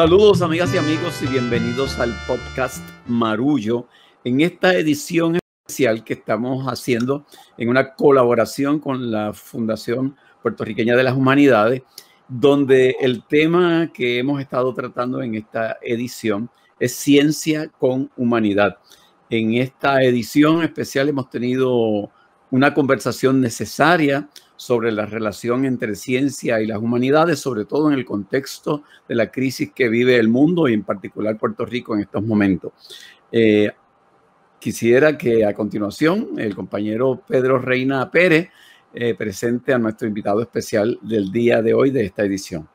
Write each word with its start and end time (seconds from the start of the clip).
Saludos 0.00 0.40
amigas 0.40 0.72
y 0.72 0.78
amigos 0.78 1.20
y 1.22 1.26
bienvenidos 1.26 1.98
al 1.98 2.14
podcast 2.26 2.82
Marullo 3.06 3.86
en 4.24 4.40
esta 4.40 4.72
edición 4.72 5.36
especial 5.36 6.04
que 6.04 6.14
estamos 6.14 6.64
haciendo 6.68 7.26
en 7.58 7.68
una 7.68 7.92
colaboración 7.92 8.78
con 8.78 9.10
la 9.10 9.34
Fundación 9.34 10.16
Puertorriqueña 10.42 10.96
de 10.96 11.02
las 11.02 11.14
Humanidades, 11.14 11.82
donde 12.26 12.96
el 12.98 13.24
tema 13.24 13.90
que 13.92 14.18
hemos 14.18 14.40
estado 14.40 14.72
tratando 14.72 15.20
en 15.20 15.34
esta 15.34 15.76
edición 15.82 16.48
es 16.78 16.94
ciencia 16.94 17.68
con 17.68 18.10
humanidad. 18.16 18.78
En 19.28 19.52
esta 19.52 20.02
edición 20.02 20.62
especial 20.62 21.10
hemos 21.10 21.28
tenido 21.28 22.10
una 22.50 22.72
conversación 22.72 23.38
necesaria 23.38 24.30
sobre 24.60 24.92
la 24.92 25.06
relación 25.06 25.64
entre 25.64 25.94
ciencia 25.94 26.60
y 26.60 26.66
las 26.66 26.76
humanidades, 26.76 27.38
sobre 27.38 27.64
todo 27.64 27.90
en 27.90 27.98
el 27.98 28.04
contexto 28.04 28.82
de 29.08 29.14
la 29.14 29.30
crisis 29.30 29.72
que 29.72 29.88
vive 29.88 30.18
el 30.18 30.28
mundo 30.28 30.68
y 30.68 30.74
en 30.74 30.82
particular 30.82 31.38
Puerto 31.38 31.64
Rico 31.64 31.94
en 31.94 32.02
estos 32.02 32.22
momentos. 32.22 32.72
Eh, 33.32 33.72
quisiera 34.58 35.16
que 35.16 35.46
a 35.46 35.54
continuación 35.54 36.32
el 36.36 36.54
compañero 36.54 37.22
Pedro 37.26 37.58
Reina 37.58 38.10
Pérez 38.10 38.50
eh, 38.92 39.14
presente 39.14 39.72
a 39.72 39.78
nuestro 39.78 40.06
invitado 40.06 40.42
especial 40.42 40.98
del 41.00 41.32
día 41.32 41.62
de 41.62 41.72
hoy 41.72 41.90
de 41.90 42.04
esta 42.04 42.22
edición. 42.22 42.68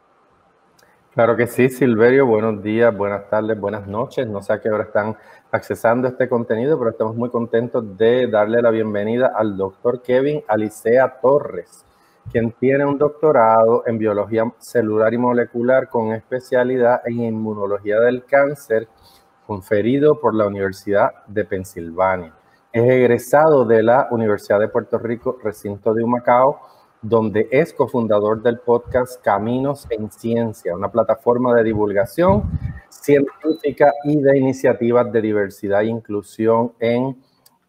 Claro 1.13 1.37
que 1.37 1.45
sí, 1.45 1.69
Silverio. 1.69 2.25
Buenos 2.25 2.63
días, 2.63 2.97
buenas 2.97 3.29
tardes, 3.29 3.59
buenas 3.59 3.85
noches. 3.85 4.27
No 4.27 4.41
sé 4.41 4.53
a 4.53 4.59
qué 4.59 4.71
hora 4.71 4.85
están 4.85 5.15
accesando 5.55 6.07
este 6.07 6.27
contenido, 6.27 6.77
pero 6.77 6.91
estamos 6.91 7.15
muy 7.15 7.29
contentos 7.29 7.97
de 7.97 8.27
darle 8.27 8.61
la 8.61 8.69
bienvenida 8.69 9.31
al 9.35 9.55
doctor 9.55 10.01
Kevin 10.01 10.43
Alicea 10.47 11.19
Torres, 11.21 11.85
quien 12.31 12.51
tiene 12.51 12.85
un 12.85 12.97
doctorado 12.97 13.83
en 13.87 13.97
biología 13.97 14.43
celular 14.59 15.13
y 15.13 15.17
molecular 15.17 15.87
con 15.89 16.11
especialidad 16.11 17.01
en 17.05 17.21
inmunología 17.21 17.99
del 18.01 18.25
cáncer, 18.25 18.87
conferido 19.47 20.19
por 20.19 20.35
la 20.35 20.45
Universidad 20.45 21.25
de 21.27 21.45
Pensilvania. 21.45 22.33
Es 22.73 22.83
egresado 22.83 23.63
de 23.63 23.81
la 23.81 24.09
Universidad 24.11 24.59
de 24.59 24.67
Puerto 24.67 24.97
Rico, 24.97 25.37
recinto 25.41 25.93
de 25.93 26.03
Humacao, 26.03 26.59
donde 27.01 27.47
es 27.51 27.71
cofundador 27.73 28.41
del 28.41 28.59
podcast 28.59 29.21
Caminos 29.23 29.87
en 29.89 30.11
Ciencia, 30.11 30.75
una 30.75 30.91
plataforma 30.91 31.53
de 31.53 31.63
divulgación 31.63 32.43
científica 33.01 33.93
y 34.03 34.21
de 34.21 34.37
iniciativas 34.37 35.11
de 35.11 35.21
diversidad 35.21 35.81
e 35.81 35.85
inclusión 35.85 36.73
en 36.79 37.15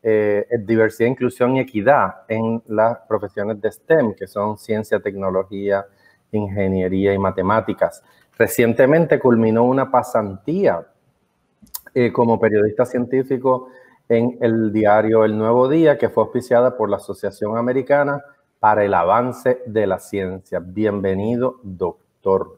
eh, 0.02 0.46
diversidad, 0.60 1.08
inclusión 1.08 1.56
y 1.56 1.60
equidad 1.60 2.22
en 2.28 2.62
las 2.68 2.98
profesiones 3.08 3.60
de 3.60 3.72
STEM, 3.72 4.14
que 4.14 4.27
son 4.27 4.56
ciencia, 4.56 5.00
tecnología, 5.00 5.84
ingeniería 6.33 7.12
y 7.12 7.18
matemáticas. 7.18 8.02
Recientemente 8.38 9.18
culminó 9.18 9.64
una 9.64 9.91
pasantía 9.91 10.86
eh, 11.94 12.12
como 12.12 12.38
periodista 12.38 12.84
científico 12.84 13.68
en 14.08 14.38
el 14.40 14.72
diario 14.72 15.24
El 15.24 15.36
Nuevo 15.36 15.68
Día, 15.68 15.98
que 15.98 16.08
fue 16.08 16.24
auspiciada 16.24 16.77
por 16.77 16.88
la 16.88 16.98
Asociación 16.98 17.56
Americana 17.56 18.22
para 18.61 18.84
el 18.84 18.94
Avance 18.94 19.62
de 19.66 19.86
la 19.86 19.98
Ciencia. 19.98 20.61
Bienvenido, 20.61 21.58
doctor. 21.62 22.55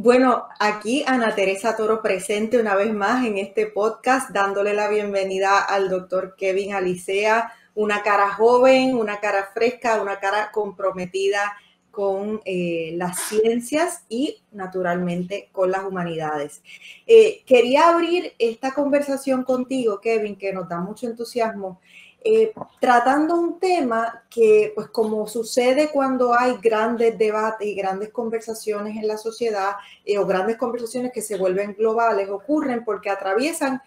Bueno, 0.00 0.46
aquí 0.60 1.02
Ana 1.08 1.34
Teresa 1.34 1.76
Toro 1.76 2.00
presente 2.02 2.60
una 2.60 2.76
vez 2.76 2.94
más 2.94 3.26
en 3.26 3.36
este 3.36 3.66
podcast, 3.66 4.30
dándole 4.30 4.72
la 4.72 4.88
bienvenida 4.88 5.58
al 5.58 5.88
doctor 5.88 6.36
Kevin 6.36 6.72
Alicea, 6.72 7.52
una 7.74 8.04
cara 8.04 8.32
joven, 8.32 8.94
una 8.94 9.18
cara 9.18 9.50
fresca, 9.52 10.00
una 10.00 10.20
cara 10.20 10.52
comprometida 10.52 11.52
con 11.90 12.40
eh, 12.44 12.92
las 12.94 13.18
ciencias 13.22 14.04
y 14.08 14.40
naturalmente 14.52 15.48
con 15.50 15.72
las 15.72 15.82
humanidades. 15.82 16.62
Eh, 17.04 17.42
quería 17.44 17.88
abrir 17.88 18.34
esta 18.38 18.72
conversación 18.72 19.42
contigo, 19.42 20.00
Kevin, 20.00 20.36
que 20.36 20.52
nos 20.52 20.68
da 20.68 20.78
mucho 20.78 21.08
entusiasmo, 21.08 21.80
eh, 22.20 22.52
tratando 22.80 23.36
un 23.36 23.60
tema 23.60 24.24
que, 24.28 24.72
pues 24.74 24.88
como 24.88 25.26
sucede 25.28 25.90
cuando 25.92 26.34
hay 26.34 26.56
grandes 26.60 27.16
debates 27.16 27.66
y 27.66 27.74
grandes 27.74 28.10
conversaciones 28.10 28.96
en 28.96 29.06
la 29.06 29.16
sociedad 29.16 29.76
eh, 30.04 30.18
o 30.18 30.26
grandes 30.26 30.56
conversaciones 30.56 31.12
que 31.12 31.22
se 31.22 31.36
vuelven 31.36 31.74
globales, 31.74 32.28
ocurren 32.28 32.84
porque 32.84 33.08
atraviesan 33.08 33.80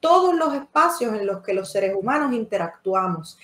todos 0.00 0.34
los 0.34 0.54
espacios 0.54 1.14
en 1.14 1.26
los 1.26 1.42
que 1.42 1.52
los 1.52 1.70
seres 1.70 1.94
humanos 1.94 2.32
interactuamos. 2.32 3.38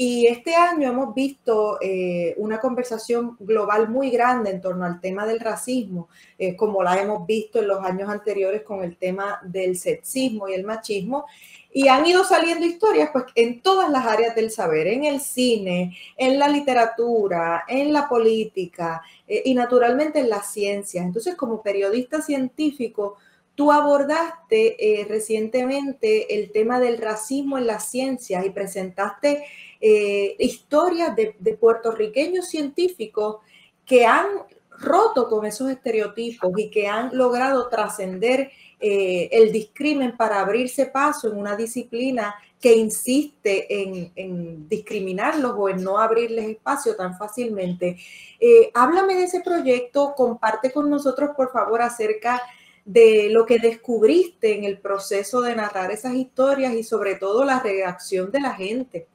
Y 0.00 0.28
este 0.28 0.54
año 0.54 0.90
hemos 0.90 1.12
visto 1.12 1.78
eh, 1.80 2.32
una 2.36 2.60
conversación 2.60 3.36
global 3.40 3.88
muy 3.88 4.10
grande 4.10 4.50
en 4.50 4.60
torno 4.60 4.84
al 4.84 5.00
tema 5.00 5.26
del 5.26 5.40
racismo, 5.40 6.08
como 6.56 6.84
la 6.84 7.02
hemos 7.02 7.26
visto 7.26 7.58
en 7.58 7.66
los 7.66 7.84
años 7.84 8.08
anteriores 8.08 8.62
con 8.62 8.84
el 8.84 8.96
tema 8.96 9.40
del 9.42 9.76
sexismo 9.76 10.48
y 10.48 10.54
el 10.54 10.62
machismo. 10.62 11.26
Y 11.70 11.88
han 11.88 12.06
ido 12.06 12.24
saliendo 12.24 12.64
historias 12.64 13.10
pues, 13.12 13.26
en 13.34 13.60
todas 13.60 13.90
las 13.90 14.06
áreas 14.06 14.34
del 14.34 14.50
saber, 14.50 14.86
en 14.86 15.04
el 15.04 15.20
cine, 15.20 15.96
en 16.16 16.38
la 16.38 16.48
literatura, 16.48 17.64
en 17.68 17.92
la 17.92 18.08
política 18.08 19.02
eh, 19.26 19.42
y 19.44 19.54
naturalmente 19.54 20.20
en 20.20 20.30
las 20.30 20.50
ciencias. 20.50 21.04
Entonces, 21.04 21.34
como 21.34 21.62
periodista 21.62 22.22
científico, 22.22 23.16
tú 23.54 23.70
abordaste 23.70 25.00
eh, 25.00 25.04
recientemente 25.04 26.38
el 26.38 26.52
tema 26.52 26.80
del 26.80 26.96
racismo 26.98 27.58
en 27.58 27.66
las 27.66 27.90
ciencias 27.90 28.46
y 28.46 28.50
presentaste 28.50 29.44
eh, 29.80 30.36
historias 30.38 31.14
de, 31.14 31.34
puertorriqueños 31.60 32.48
científicos 32.48 33.36
que 33.84 34.06
han 34.06 34.26
roto 34.70 35.28
con 35.28 35.44
esos 35.46 35.70
estereotipos 35.70 36.50
y 36.56 36.70
que 36.70 36.86
han 36.86 37.16
logrado 37.16 37.68
trascender 37.68 38.50
eh, 38.80 39.28
el 39.32 39.50
discrimen 39.50 40.16
para 40.16 40.40
abrirse 40.40 40.86
paso 40.86 41.28
en 41.28 41.36
una 41.36 41.56
disciplina 41.56 42.34
que 42.60 42.74
insiste 42.74 43.66
en, 44.14 44.68
discriminarlos 44.68 45.54
o 45.56 45.68
en 45.68 45.82
no 45.82 45.98
abrirles 45.98 46.48
espacio 46.48 46.96
tan 46.96 47.16
fácilmente. 47.16 47.96
Eh, 48.40 48.70
háblame 48.74 49.14
de 49.14 49.24
ese 49.24 49.40
proyecto, 49.40 50.14
comparte 50.16 50.72
con 50.72 50.90
nosotros, 50.90 51.30
por 51.36 51.52
favor, 51.52 51.82
acerca 51.82 52.42
de 52.84 53.28
lo 53.30 53.46
que 53.46 53.58
descubriste 53.58 54.56
en 54.56 54.64
el 54.64 54.78
proceso 54.78 55.40
de 55.40 55.54
narrar 55.54 55.90
esas 55.90 56.14
historias 56.14 56.74
y 56.74 56.82
sobre 56.82 57.16
todo 57.16 57.44
la 57.44 57.60
reacción 57.60 58.30
de 58.30 58.40
la 58.40 58.54
gente. 58.54 59.06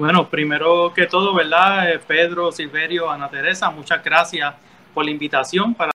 Bueno, 0.00 0.30
primero 0.30 0.94
que 0.94 1.04
todo, 1.04 1.34
¿verdad? 1.34 1.92
Eh, 1.92 1.98
Pedro, 1.98 2.50
Silverio, 2.50 3.10
Ana 3.10 3.28
Teresa, 3.28 3.68
muchas 3.68 4.02
gracias 4.02 4.54
por 4.94 5.04
la 5.04 5.10
invitación 5.10 5.74
para 5.74 5.90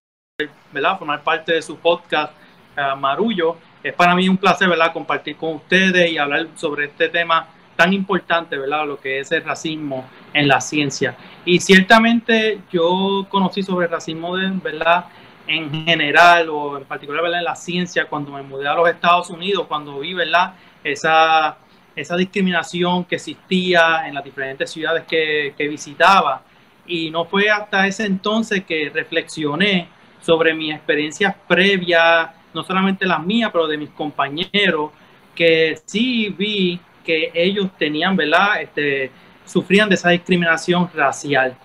¿verdad? 0.71 0.99
formar 0.99 1.23
parte 1.23 1.53
de 1.53 1.61
su 1.63 1.75
podcast 1.77 2.31
uh, 2.77 2.95
Marullo. 2.95 3.57
Es 3.81 3.95
para 3.95 4.13
mí 4.13 4.29
un 4.29 4.38
placer 4.38 4.69
¿verdad? 4.69 4.94
compartir 4.94 5.38
con 5.38 5.55
ustedes 5.55 6.11
y 6.11 6.19
hablar 6.19 6.49
sobre 6.53 6.85
este 6.85 7.09
tema 7.09 7.47
tan 7.75 7.94
importante, 7.94 8.55
¿verdad? 8.59 8.85
Lo 8.85 8.99
que 8.99 9.21
es 9.21 9.31
el 9.31 9.44
racismo 9.44 10.07
en 10.35 10.49
la 10.49 10.61
ciencia. 10.61 11.17
Y 11.44 11.59
ciertamente 11.59 12.59
yo 12.71 13.25
conocí 13.27 13.63
sobre 13.63 13.88
el 13.88 13.91
racismo, 13.91 14.38
de, 14.38 14.51
¿verdad? 14.51 15.05
En 15.47 15.83
general 15.83 16.49
o 16.49 16.77
en 16.77 16.83
particular, 16.83 17.23
¿verdad? 17.23 17.39
En 17.39 17.45
la 17.45 17.55
ciencia, 17.55 18.05
cuando 18.05 18.29
me 18.33 18.44
mudé 18.44 18.67
a 18.67 18.75
los 18.75 18.88
Estados 18.88 19.31
Unidos, 19.31 19.65
cuando 19.67 19.97
vi, 19.97 20.13
¿verdad? 20.13 20.53
Esa, 20.83 21.57
esa 21.95 22.15
discriminación 22.15 23.06
que 23.06 23.15
existía 23.15 24.07
en 24.07 24.13
las 24.13 24.24
diferentes 24.24 24.69
ciudades 24.71 25.03
que, 25.07 25.53
que 25.57 25.68
visitaba. 25.68 26.44
Y 26.88 27.09
no 27.09 27.25
fue 27.25 27.50
hasta 27.50 27.88
ese 27.88 28.06
entonces 28.06 28.63
que 28.65 28.92
reflexioné 28.94 29.88
sobre 30.21 30.53
mis 30.53 30.74
experiencias 30.74 31.36
previas, 31.47 32.30
no 32.53 32.63
solamente 32.63 33.06
las 33.06 33.24
mías, 33.24 33.50
pero 33.51 33.68
de 33.68 33.77
mis 33.77 33.89
compañeros, 33.92 34.92
que 35.36 35.80
sí 35.86 36.30
vi 36.30 36.80
que 37.03 37.31
ellos 37.33 37.69
tenían, 37.77 38.15
¿verdad? 38.15 38.62
Este, 38.62 39.12
sufrían 39.45 39.88
de 39.89 39.95
esa 39.95 40.09
discriminación 40.09 40.89
racial. 40.94 41.56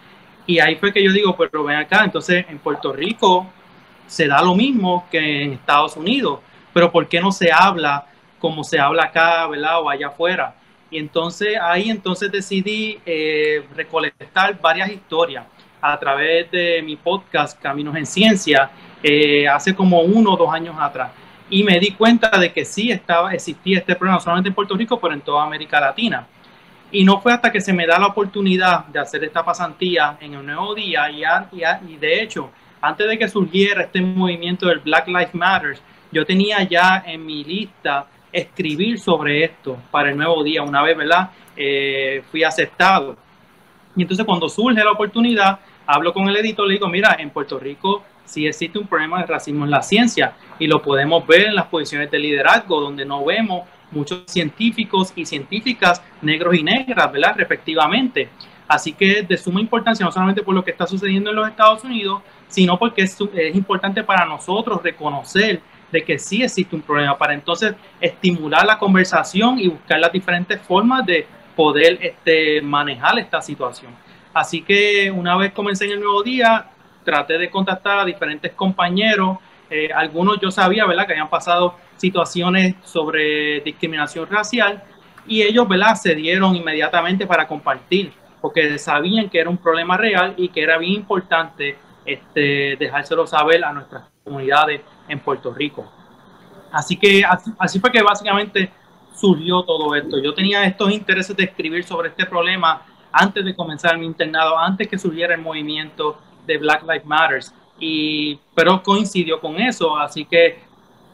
Y 0.47 0.59
ahí 0.59 0.77
fue 0.77 0.93
que 0.93 1.03
yo 1.03 1.13
digo, 1.13 1.37
pues 1.37 1.51
ven 1.53 1.77
acá, 1.77 2.05
entonces 2.05 2.45
en 2.49 2.59
Puerto 2.59 2.93
Rico 2.93 3.47
se 4.07 4.27
da 4.27 4.43
lo 4.43 4.55
mismo 4.55 5.07
que 5.11 5.45
en 5.45 5.53
Estados 5.53 5.97
Unidos, 5.97 6.41
pero 6.73 6.91
¿por 6.91 7.09
qué 7.09 7.21
no 7.21 7.33
se 7.33 7.51
habla 7.53 8.07
como 8.41 8.65
se 8.65 8.81
habla 8.81 9.05
acá, 9.05 9.47
¿verdad? 9.47 9.81
O 9.81 9.89
allá 9.89 10.09
afuera. 10.09 10.55
Y 10.91 10.99
entonces 10.99 11.57
ahí 11.61 11.89
entonces 11.89 12.33
decidí 12.33 12.99
eh, 13.07 13.65
recolectar 13.77 14.61
varias 14.61 14.91
historias 14.91 15.45
a 15.81 15.99
través 15.99 16.51
de 16.51 16.83
mi 16.83 16.97
podcast 16.97 17.61
Caminos 17.61 17.95
en 17.97 18.05
Ciencia 18.05 18.71
eh, 19.03 19.49
hace 19.49 19.75
como 19.75 20.01
uno 20.01 20.33
o 20.33 20.37
dos 20.37 20.53
años 20.53 20.77
atrás. 20.79 21.11
Y 21.49 21.65
me 21.65 21.79
di 21.79 21.93
cuenta 21.93 22.29
de 22.39 22.53
que 22.53 22.65
sí 22.65 22.91
estaba, 22.91 23.33
existía 23.33 23.79
este 23.79 23.95
problema, 23.95 24.17
no 24.17 24.21
solamente 24.21 24.49
en 24.49 24.55
Puerto 24.55 24.77
Rico, 24.77 25.01
pero 25.01 25.15
en 25.15 25.21
toda 25.21 25.45
América 25.45 25.81
Latina. 25.81 26.27
Y 26.93 27.05
no 27.05 27.21
fue 27.21 27.33
hasta 27.33 27.51
que 27.51 27.61
se 27.61 27.73
me 27.73 27.87
da 27.87 27.99
la 27.99 28.09
oportunidad 28.09 28.87
de 28.87 28.99
hacer 28.99 29.23
esta 29.25 29.45
pasantía 29.45 30.17
en 30.21 30.35
el 30.35 30.45
nuevo 30.45 30.75
día 30.75 31.11
y, 31.11 31.23
y, 31.89 31.97
de 31.97 32.23
hecho, 32.23 32.51
antes 32.81 33.09
de 33.09 33.19
que 33.19 33.29
surgiera 33.29 33.83
este 33.83 34.01
movimiento 34.01 34.67
del 34.67 34.81
Black 34.81 35.07
Lives 35.07 35.35
Matter, 35.35 35.79
yo 36.13 36.27
tenía 36.27 36.63
ya 36.65 37.03
en 37.07 37.25
mi 37.25 37.45
lista 37.45 38.07
escribir 38.33 38.99
sobre 38.99 39.45
esto 39.45 39.77
para 39.91 40.11
el 40.11 40.17
nuevo 40.17 40.43
día, 40.43 40.63
una 40.63 40.83
vez, 40.83 40.97
¿verdad? 40.97 41.31
Eh, 41.57 42.23
fui 42.31 42.45
aceptado. 42.45 43.17
Y 43.97 44.03
entonces 44.03 44.25
cuando 44.25 44.49
surge 44.49 44.83
la 44.83 44.93
oportunidad, 44.93 45.61
hablo 45.87 46.13
con 46.13 46.29
el 46.29 46.37
editor, 46.37 46.67
le 46.67 46.75
digo, 46.75 46.89
mira, 46.89 47.17
en 47.19 47.31
Puerto 47.31 47.59
Rico 47.59 48.05
sí 48.25 48.47
existe 48.47 48.79
un 48.79 48.87
problema 48.87 49.21
de 49.21 49.27
racismo 49.27 49.65
en 49.65 49.71
la 49.71 49.83
ciencia 49.83 50.35
y 50.59 50.67
lo 50.67 50.81
podemos 50.81 51.27
ver 51.27 51.47
en 51.47 51.55
las 51.55 51.67
posiciones 51.67 52.11
de 52.11 52.19
liderazgo, 52.19 52.81
donde 52.81 53.05
no 53.05 53.25
vemos 53.25 53.69
muchos 53.91 54.23
científicos 54.27 55.13
y 55.17 55.27
científicas 55.27 56.01
negros 56.23 56.55
y 56.55 56.63
negras, 56.63 57.11
¿verdad? 57.11 57.35
Respectivamente. 57.37 58.29
Así 58.69 58.93
que 58.93 59.23
de 59.23 59.37
suma 59.37 59.61
importancia, 59.61 60.07
no 60.07 60.13
solamente 60.13 60.43
por 60.43 60.55
lo 60.55 60.63
que 60.63 60.71
está 60.71 60.87
sucediendo 60.87 61.31
en 61.31 61.37
los 61.37 61.49
Estados 61.49 61.83
Unidos, 61.83 62.23
sino 62.47 62.79
porque 62.79 63.03
es, 63.03 63.19
es 63.35 63.57
importante 63.57 64.05
para 64.05 64.25
nosotros 64.25 64.81
reconocer 64.81 65.61
de 65.93 66.03
que 66.03 66.19
sí 66.19 66.43
existe 66.43 66.75
un 66.75 66.83
problema, 66.83 67.17
para 67.17 67.35
entonces 67.35 67.75
estimular 68.01 68.65
la 68.67 68.79
conversación 68.79 69.59
y 69.59 69.69
buscar 69.69 69.99
las 69.99 70.13
diferentes 70.13 70.61
formas 70.61 71.05
de 71.07 71.27
poder 71.57 71.99
este, 72.01 72.61
manejar 72.63 73.19
esta 73.19 73.41
situación. 73.41 73.93
Así 74.33 74.63
que 74.63 75.11
una 75.11 75.37
vez 75.37 75.53
comencé 75.53 75.87
en 75.87 75.93
el 75.93 76.01
nuevo 76.01 76.23
día, 76.23 76.67
traté 77.05 77.39
de 77.39 77.51
contactar 77.51 77.99
a 78.01 78.05
diferentes 78.05 78.53
compañeros. 78.53 79.39
Eh, 79.69 79.89
algunos 79.95 80.41
yo 80.41 80.51
sabía, 80.51 80.87
¿verdad?, 80.87 81.07
que 81.07 81.13
habían 81.13 81.31
pasado 81.31 81.75
situaciones 81.97 82.77
sobre 82.85 83.61
discriminación 83.61 84.29
racial 84.29 84.83
y 85.27 85.43
ellos, 85.43 85.69
¿verdad?, 85.69 85.95
se 85.95 86.15
dieron 86.15 86.55
inmediatamente 86.57 87.27
para 87.27 87.47
compartir, 87.47 88.13
porque 88.41 88.79
sabían 88.79 89.29
que 89.29 89.41
era 89.41 89.51
un 89.51 89.59
problema 89.59 89.97
real 89.97 90.35
y 90.37 90.49
que 90.49 90.63
era 90.63 90.79
bien 90.79 90.95
importante 90.95 91.77
este, 92.05 92.77
dejárselo 92.79 93.27
saber 93.27 93.65
a 93.65 93.73
nuestras 93.73 94.05
comunidades 94.25 94.81
en 95.11 95.21
Puerto 95.21 95.53
Rico. 95.53 95.91
Así 96.73 96.97
que 96.97 97.25
así, 97.25 97.51
así 97.59 97.81
fue 97.81 97.91
que 97.91 98.03
básicamente 98.03 98.71
surgió 99.15 99.63
todo 99.63 99.95
esto. 99.95 100.19
Yo 100.19 100.33
tenía 100.33 100.65
estos 100.65 100.91
intereses 100.91 101.37
de 101.37 101.45
escribir 101.45 101.85
sobre 101.85 102.09
este 102.09 102.25
problema 102.27 102.83
antes 103.13 103.45
de 103.45 103.55
comenzar 103.55 103.99
mi 103.99 104.07
internado, 104.07 104.57
antes 104.59 104.89
que 104.89 104.99
surgiera 104.99 105.35
el 105.35 105.41
movimiento 105.41 106.19
de 106.47 106.59
Black 106.59 106.83
Lives 106.83 107.05
Matter. 107.05 107.43
Y, 107.79 108.39
pero 108.55 108.83
coincidió 108.83 109.41
con 109.41 109.57
eso, 109.57 109.97
así 109.97 110.25
que 110.25 110.59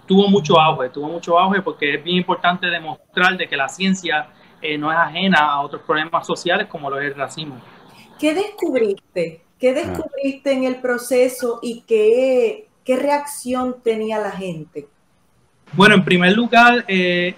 tuvo 0.07 0.29
mucho 0.29 0.61
auge, 0.61 0.89
tuvo 0.91 1.09
mucho 1.09 1.39
auge 1.39 1.63
porque 1.63 1.95
es 1.95 2.05
bien 2.05 2.19
importante 2.19 2.67
demostrar 2.69 3.37
de 3.37 3.49
que 3.49 3.57
la 3.57 3.69
ciencia 3.69 4.29
eh, 4.63 4.79
no 4.79 4.91
es 4.91 4.99
ajena 4.99 5.39
a 5.39 5.61
otros 5.61 5.83
problemas 5.83 6.27
sociales 6.27 6.67
como 6.69 6.91
lo 6.91 7.01
es 7.01 7.07
el 7.07 7.15
racismo. 7.15 7.61
¿Qué 8.19 8.35
descubriste? 8.35 9.43
¿Qué 9.59 9.71
ah. 9.71 9.73
descubriste 9.73 10.53
en 10.53 10.65
el 10.65 10.77
proceso 10.81 11.59
y 11.63 11.83
qué, 11.83 12.66
qué 12.87 12.97
reacción 12.97 13.77
tenía 13.83 14.19
la 14.19 14.31
gente? 14.31 14.87
Bueno, 15.73 15.97
en 15.97 16.05
primer 16.05 16.33
lugar, 16.35 16.85
eh, 16.87 17.35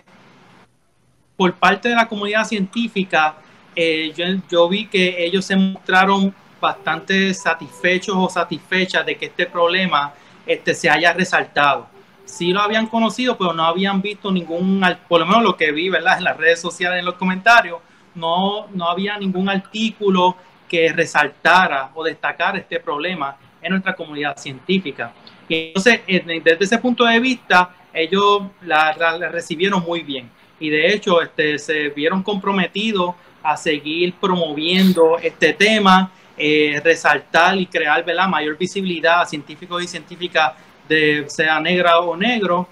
por 1.37 1.55
parte 1.55 1.89
de 1.89 1.95
la 1.95 2.07
comunidad 2.07 2.45
científica, 2.45 3.37
eh, 3.75 4.13
yo, 4.51 4.69
vi 4.69 4.87
que 4.87 5.25
ellos 5.25 5.47
se 5.47 5.57
mostraron 5.57 6.35
bastante 6.61 7.33
satisfechos 7.33 8.15
o 8.17 8.29
satisfechas 8.29 9.07
de 9.07 9.17
que 9.17 9.27
este 9.27 9.47
problema 9.47 10.13
este, 10.47 10.75
se 10.75 10.91
haya 10.91 11.15
resaltado. 11.15 11.89
Sí 12.27 12.53
lo 12.53 12.61
habían 12.61 12.87
conocido, 12.87 13.39
pero 13.39 13.55
no 13.55 13.65
habían 13.65 14.03
visto 14.03 14.31
ningún, 14.31 14.85
por 15.09 15.21
lo 15.21 15.27
menos 15.27 15.43
lo 15.43 15.57
que 15.57 15.73
vi 15.73 15.89
¿verdad? 15.89 16.19
en 16.19 16.25
las 16.25 16.37
redes 16.37 16.61
sociales, 16.61 16.99
en 16.99 17.07
los 17.07 17.15
comentarios, 17.15 17.79
no, 18.15 18.67
no 18.69 18.91
había 18.91 19.17
ningún 19.17 19.49
artículo 19.49 20.37
que 20.69 20.93
resaltara 20.93 21.91
o 21.95 22.05
destacara 22.05 22.59
este 22.59 22.81
problema 22.81 23.37
en 23.63 23.71
nuestra 23.71 23.95
comunidad 23.95 24.37
científica. 24.37 25.13
Entonces, 25.49 26.01
desde 26.07 26.65
ese 26.65 26.79
punto 26.79 27.05
de 27.05 27.21
vista, 27.21 27.75
ellos 27.93 28.43
la, 28.63 28.95
la 28.97 29.29
recibieron 29.29 29.83
muy 29.83 30.03
bien 30.03 30.31
y 30.61 30.71
de 30.71 30.93
hecho 30.93 31.23
este, 31.23 31.59
se 31.59 31.89
vieron 31.91 32.23
comprometidos 32.23 33.15
a 33.43 33.57
seguir 33.57 34.15
promoviendo 34.15 35.19
este 35.19 35.53
tema, 35.53 36.11
eh, 36.37 36.81
resaltar 36.85 37.57
y 37.57 37.67
crear 37.67 38.05
¿verdad? 38.05 38.29
mayor 38.29 38.59
visibilidad 38.59 39.23
a 39.23 39.27
científicos 39.27 39.83
y 39.83 39.87
científicas, 39.87 40.53
de, 40.89 41.25
sea 41.29 41.61
negra 41.61 41.99
o 42.01 42.17
negro, 42.17 42.69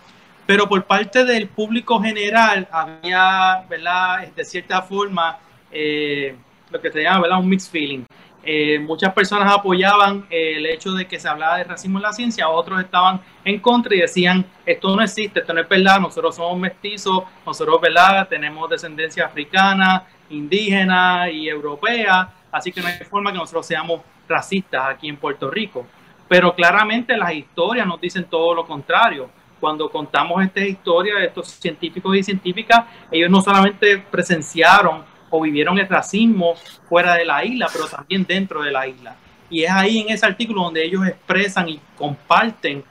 pero 0.47 0.69
por 0.69 0.85
parte 0.85 1.25
del 1.25 1.49
público 1.49 2.01
general 2.01 2.67
había, 2.71 3.65
¿verdad? 3.69 4.29
de 4.35 4.45
cierta 4.45 4.83
forma, 4.83 5.39
eh, 5.71 6.35
lo 6.71 6.81
que 6.81 6.91
se 6.91 7.03
llama 7.03 7.23
¿verdad? 7.23 7.41
un 7.41 7.49
mixed 7.49 7.71
feeling. 7.71 8.05
Eh, 8.49 8.79
muchas 8.79 9.13
personas 9.13 9.53
apoyaban 9.53 10.25
el 10.31 10.67
hecho 10.67 10.93
de 10.93 11.09
que 11.09 11.19
se 11.19 11.29
hablaba 11.29 11.59
de 11.59 11.65
racismo 11.65 11.99
en 11.99 12.03
la 12.03 12.13
ciencia, 12.13 12.49
otros 12.49 12.81
estaban 12.81 13.21
en 13.45 13.59
contra 13.59 13.93
y 13.97 14.01
decían, 14.01 14.47
esto 14.65 14.95
no 14.95 15.03
existe, 15.03 15.41
esto 15.41 15.53
no 15.53 15.61
es 15.63 15.69
verdad, 15.69 15.99
nosotros 15.99 16.37
somos 16.37 16.57
mestizos, 16.57 17.25
nosotros 17.45 17.81
¿verdad? 17.81 18.29
tenemos 18.29 18.71
descendencia 18.71 19.27
africana, 19.27 20.05
indígena 20.31 21.29
y 21.29 21.49
europea, 21.49 22.33
así 22.53 22.71
que 22.71 22.81
no 22.81 22.87
hay 22.87 22.95
forma 22.99 23.33
que 23.33 23.39
nosotros 23.39 23.67
seamos 23.67 24.01
racistas 24.29 24.91
aquí 24.91 25.09
en 25.09 25.17
Puerto 25.17 25.51
Rico. 25.51 25.85
Pero 26.29 26.55
claramente 26.55 27.17
las 27.17 27.33
historias 27.33 27.85
nos 27.85 28.01
dicen 28.01 28.27
todo 28.31 28.55
lo 28.55 28.65
contrario. 28.65 29.29
Cuando 29.59 29.91
contamos 29.91 30.45
esta 30.45 30.61
historia 30.61 31.19
estos 31.25 31.49
científicos 31.49 32.17
y 32.17 32.23
científicas, 32.23 32.85
ellos 33.11 33.29
no 33.29 33.41
solamente 33.41 33.99
presenciaron 33.99 35.03
o 35.31 35.41
vivieron 35.43 35.79
el 35.79 35.89
racismo 35.89 36.55
fuera 36.89 37.15
de 37.15 37.25
la 37.25 37.45
isla, 37.45 37.69
pero 37.73 37.87
también 37.87 38.25
dentro 38.25 38.63
de 38.63 38.71
la 38.71 38.87
isla. 38.87 39.17
Y 39.51 39.63
es 39.63 39.71
ahí 39.71 40.01
en 40.01 40.11
ese 40.11 40.27
artículo 40.27 40.63
donde 40.63 40.85
ellos 40.85 41.07
expresan 41.07 41.69
y 41.69 41.81
comparten 41.97 42.85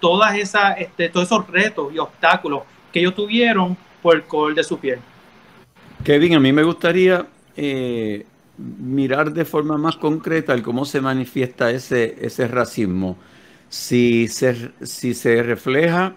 todas 0.00 0.36
esas, 0.36 0.78
este, 0.78 1.08
todos 1.08 1.26
esos 1.26 1.46
retos 1.48 1.92
y 1.92 1.98
obstáculos 1.98 2.62
que 2.92 3.00
ellos 3.00 3.14
tuvieron 3.14 3.76
por 4.02 4.16
el 4.16 4.22
color 4.22 4.54
de 4.54 4.64
su 4.64 4.78
piel. 4.78 4.98
Kevin, 6.04 6.36
a 6.36 6.40
mí 6.40 6.52
me 6.52 6.62
gustaría 6.62 7.26
eh, 7.56 8.24
mirar 8.56 9.32
de 9.32 9.44
forma 9.44 9.76
más 9.76 9.96
concreta 9.96 10.54
el 10.54 10.62
cómo 10.62 10.84
se 10.84 11.00
manifiesta 11.00 11.70
ese, 11.70 12.16
ese 12.20 12.48
racismo. 12.48 13.16
Si 13.68 14.28
se, 14.28 14.70
si 14.82 15.12
se 15.12 15.42
refleja 15.42 16.14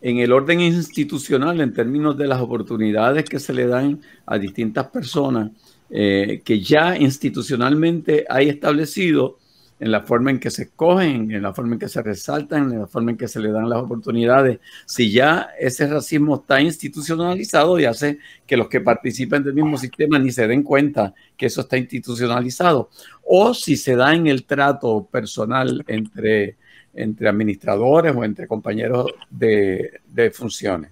en 0.00 0.18
el 0.18 0.32
orden 0.32 0.60
institucional, 0.60 1.60
en 1.60 1.72
términos 1.72 2.16
de 2.16 2.26
las 2.26 2.40
oportunidades 2.40 3.24
que 3.24 3.38
se 3.38 3.52
le 3.52 3.66
dan 3.66 4.00
a 4.26 4.38
distintas 4.38 4.86
personas 4.88 5.50
eh, 5.90 6.42
que 6.44 6.60
ya 6.60 6.96
institucionalmente 6.98 8.26
hay 8.28 8.50
establecido 8.50 9.38
en 9.80 9.92
la 9.92 10.02
forma 10.02 10.30
en 10.30 10.40
que 10.40 10.50
se 10.50 10.64
escogen, 10.64 11.30
en 11.30 11.42
la 11.42 11.54
forma 11.54 11.74
en 11.74 11.78
que 11.78 11.88
se 11.88 12.02
resaltan, 12.02 12.72
en 12.72 12.80
la 12.80 12.86
forma 12.86 13.12
en 13.12 13.16
que 13.16 13.28
se 13.28 13.40
le 13.40 13.50
dan 13.50 13.68
las 13.68 13.80
oportunidades. 13.80 14.58
Si 14.86 15.10
ya 15.10 15.48
ese 15.58 15.86
racismo 15.86 16.36
está 16.36 16.60
institucionalizado 16.60 17.78
y 17.78 17.84
hace 17.84 18.18
que 18.46 18.56
los 18.56 18.68
que 18.68 18.80
participen 18.80 19.44
del 19.44 19.54
mismo 19.54 19.78
sistema 19.78 20.18
ni 20.18 20.32
se 20.32 20.46
den 20.46 20.62
cuenta 20.62 21.14
que 21.36 21.46
eso 21.46 21.60
está 21.60 21.78
institucionalizado. 21.78 22.90
O 23.24 23.54
si 23.54 23.76
se 23.76 23.94
da 23.94 24.14
en 24.14 24.26
el 24.26 24.44
trato 24.44 25.08
personal 25.10 25.84
entre 25.86 26.56
entre 26.98 27.28
administradores 27.28 28.14
o 28.14 28.24
entre 28.24 28.46
compañeros 28.46 29.06
de, 29.30 30.00
funciones? 30.34 30.90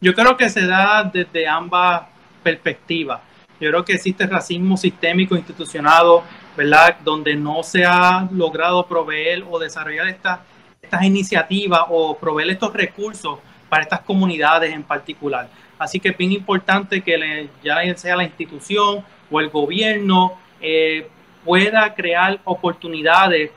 Yo 0.00 0.14
creo 0.14 0.36
que 0.36 0.48
se 0.48 0.66
da 0.66 1.04
desde 1.04 1.48
ambas 1.48 2.02
perspectivas. 2.42 3.20
Yo 3.60 3.70
creo 3.70 3.84
que 3.84 3.94
existe 3.94 4.26
racismo 4.26 4.76
sistémico 4.76 5.36
institucionado, 5.36 6.22
¿verdad? 6.56 6.98
Donde 7.02 7.34
no 7.34 7.62
se 7.62 7.84
ha 7.84 8.28
logrado 8.30 8.86
proveer 8.86 9.44
o 9.50 9.58
desarrollar 9.58 10.08
estas 10.08 10.40
estas 10.80 11.02
iniciativas 11.02 11.82
o 11.90 12.16
proveer 12.16 12.50
estos 12.50 12.72
recursos 12.72 13.38
para 13.68 13.82
estas 13.82 14.00
comunidades 14.00 14.72
en 14.72 14.82
particular. 14.82 15.48
Así 15.78 16.00
que 16.00 16.10
es 16.10 16.16
bien 16.16 16.32
importante 16.32 17.02
que 17.02 17.48
ya 17.62 17.96
sea 17.96 18.16
la 18.16 18.24
institución 18.24 19.04
o 19.30 19.40
el 19.40 19.50
gobierno 19.50 20.38
eh, 20.60 21.08
pueda 21.44 21.94
crear 21.94 22.40
oportunidades 22.44 23.50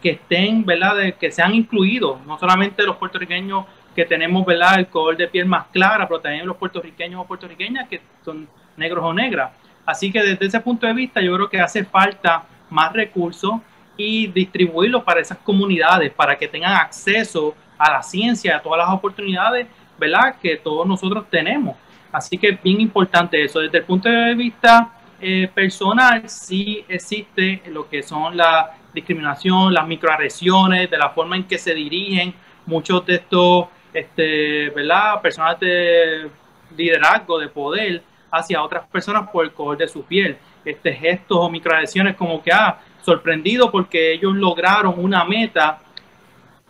que 0.00 0.10
estén, 0.10 0.64
¿verdad? 0.64 1.14
que 1.18 1.30
sean 1.30 1.54
incluidos, 1.54 2.24
no 2.26 2.38
solamente 2.38 2.84
los 2.84 2.96
puertorriqueños 2.96 3.64
que 3.94 4.04
tenemos, 4.04 4.44
¿verdad? 4.46 4.78
El 4.78 4.86
color 4.86 5.16
de 5.16 5.28
piel 5.28 5.46
más 5.46 5.66
clara, 5.66 6.06
pero 6.08 6.20
también 6.20 6.46
los 6.46 6.56
puertorriqueños 6.56 7.20
o 7.20 7.26
puertorriqueñas 7.26 7.88
que 7.88 8.00
son 8.24 8.48
negros 8.76 9.04
o 9.04 9.12
negras. 9.12 9.52
Así 9.84 10.12
que 10.12 10.22
desde 10.22 10.46
ese 10.46 10.60
punto 10.60 10.86
de 10.86 10.94
vista 10.94 11.20
yo 11.20 11.34
creo 11.34 11.48
que 11.48 11.60
hace 11.60 11.84
falta 11.84 12.44
más 12.70 12.92
recursos 12.92 13.54
y 13.96 14.28
distribuirlos 14.28 15.02
para 15.02 15.20
esas 15.20 15.38
comunidades, 15.38 16.12
para 16.12 16.36
que 16.36 16.48
tengan 16.48 16.74
acceso 16.74 17.54
a 17.76 17.92
la 17.92 18.02
ciencia, 18.02 18.56
a 18.56 18.62
todas 18.62 18.78
las 18.78 18.88
oportunidades, 18.90 19.66
¿verdad? 19.98 20.36
Que 20.40 20.56
todos 20.56 20.86
nosotros 20.86 21.26
tenemos. 21.28 21.76
Así 22.10 22.38
que 22.38 22.50
es 22.50 22.62
bien 22.62 22.80
importante 22.80 23.42
eso. 23.42 23.60
Desde 23.60 23.78
el 23.78 23.84
punto 23.84 24.08
de 24.08 24.34
vista 24.34 24.92
eh, 25.20 25.50
personal, 25.52 26.28
sí 26.28 26.84
existe 26.88 27.62
lo 27.66 27.88
que 27.88 28.02
son 28.02 28.36
las 28.36 28.66
discriminación, 28.94 29.72
las 29.72 29.86
microagresiones, 29.86 30.90
de 30.90 30.98
la 30.98 31.10
forma 31.10 31.36
en 31.36 31.44
que 31.44 31.58
se 31.58 31.74
dirigen 31.74 32.34
muchos 32.66 33.04
de 33.06 33.16
estos 33.16 33.66
este, 33.92 34.70
¿verdad? 34.70 35.20
personas 35.20 35.58
de 35.60 36.28
liderazgo, 36.76 37.38
de 37.38 37.48
poder, 37.48 38.02
hacia 38.30 38.62
otras 38.62 38.86
personas 38.88 39.28
por 39.30 39.44
el 39.44 39.52
color 39.52 39.76
de 39.76 39.88
su 39.88 40.04
piel. 40.04 40.36
Este, 40.64 40.92
gestos 40.94 41.38
o 41.40 41.50
microagresiones 41.50 42.16
como 42.16 42.42
que, 42.42 42.52
ah, 42.52 42.78
sorprendido 43.02 43.70
porque 43.70 44.12
ellos 44.12 44.34
lograron 44.34 44.94
una 44.96 45.24
meta 45.24 45.80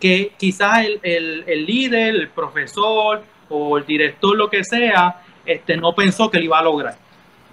que 0.00 0.32
quizás 0.38 0.84
el, 0.84 1.44
el, 1.46 1.66
líder, 1.66 2.14
el 2.14 2.28
profesor 2.28 3.22
o 3.48 3.78
el 3.78 3.84
director, 3.84 4.36
lo 4.36 4.48
que 4.48 4.64
sea, 4.64 5.20
este, 5.44 5.76
no 5.76 5.94
pensó 5.94 6.30
que 6.30 6.38
lo 6.38 6.44
iba 6.44 6.58
a 6.58 6.62
lograr. 6.62 6.96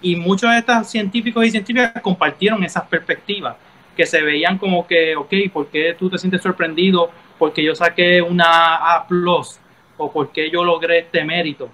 Y 0.02 0.16
muchos 0.16 0.50
de 0.50 0.58
estos 0.58 0.88
científicos 0.88 1.44
y 1.44 1.50
científicas 1.50 2.00
compartieron 2.02 2.64
esas 2.64 2.84
perspectivas 2.84 3.54
que 4.00 4.06
se 4.06 4.22
veían 4.22 4.56
como 4.56 4.86
que, 4.86 5.14
ok, 5.14 5.34
¿por 5.52 5.66
qué 5.66 5.94
tú 5.98 6.08
te 6.08 6.16
sientes 6.16 6.40
sorprendido? 6.40 7.10
Porque 7.38 7.62
yo 7.62 7.74
saqué 7.74 8.22
una 8.22 8.76
A 8.76 9.06
o 9.98 10.10
porque 10.10 10.50
yo 10.50 10.64
logré 10.64 11.00
este 11.00 11.22
mérito. 11.22 11.68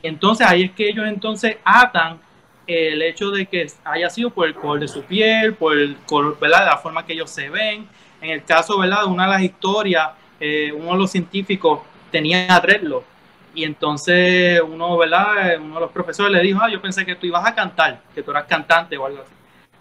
Entonces 0.00 0.46
ahí 0.46 0.62
es 0.62 0.70
que 0.70 0.90
ellos 0.90 1.08
entonces 1.08 1.56
atan 1.64 2.20
el 2.68 3.02
hecho 3.02 3.32
de 3.32 3.46
que 3.46 3.66
haya 3.82 4.08
sido 4.10 4.30
por 4.30 4.46
el 4.46 4.54
color 4.54 4.78
de 4.78 4.86
su 4.86 5.02
piel, 5.02 5.54
por 5.54 5.76
el 5.76 5.96
color, 6.06 6.38
¿verdad? 6.38 6.66
la 6.66 6.76
forma 6.76 7.04
que 7.04 7.14
ellos 7.14 7.30
se 7.30 7.50
ven. 7.50 7.88
En 8.20 8.30
el 8.30 8.44
caso, 8.44 8.78
¿verdad? 8.78 9.00
De 9.00 9.08
una 9.08 9.24
de 9.24 9.30
las 9.30 9.42
historias, 9.42 10.10
eh, 10.38 10.70
uno 10.72 10.92
de 10.92 10.98
los 10.98 11.10
científicos 11.10 11.80
tenía 12.12 12.46
dreadlock 12.60 13.02
y 13.56 13.64
entonces 13.64 14.60
uno, 14.60 14.96
¿verdad? 14.96 15.56
Uno 15.60 15.74
de 15.74 15.80
los 15.80 15.90
profesores 15.90 16.30
le 16.30 16.42
dijo, 16.42 16.60
ah, 16.62 16.70
yo 16.70 16.80
pensé 16.80 17.04
que 17.04 17.16
tú 17.16 17.26
ibas 17.26 17.44
a 17.44 17.52
cantar, 17.56 18.02
que 18.14 18.22
tú 18.22 18.30
eras 18.30 18.44
cantante 18.44 18.96
o 18.96 19.04
algo 19.04 19.22
así. 19.22 19.39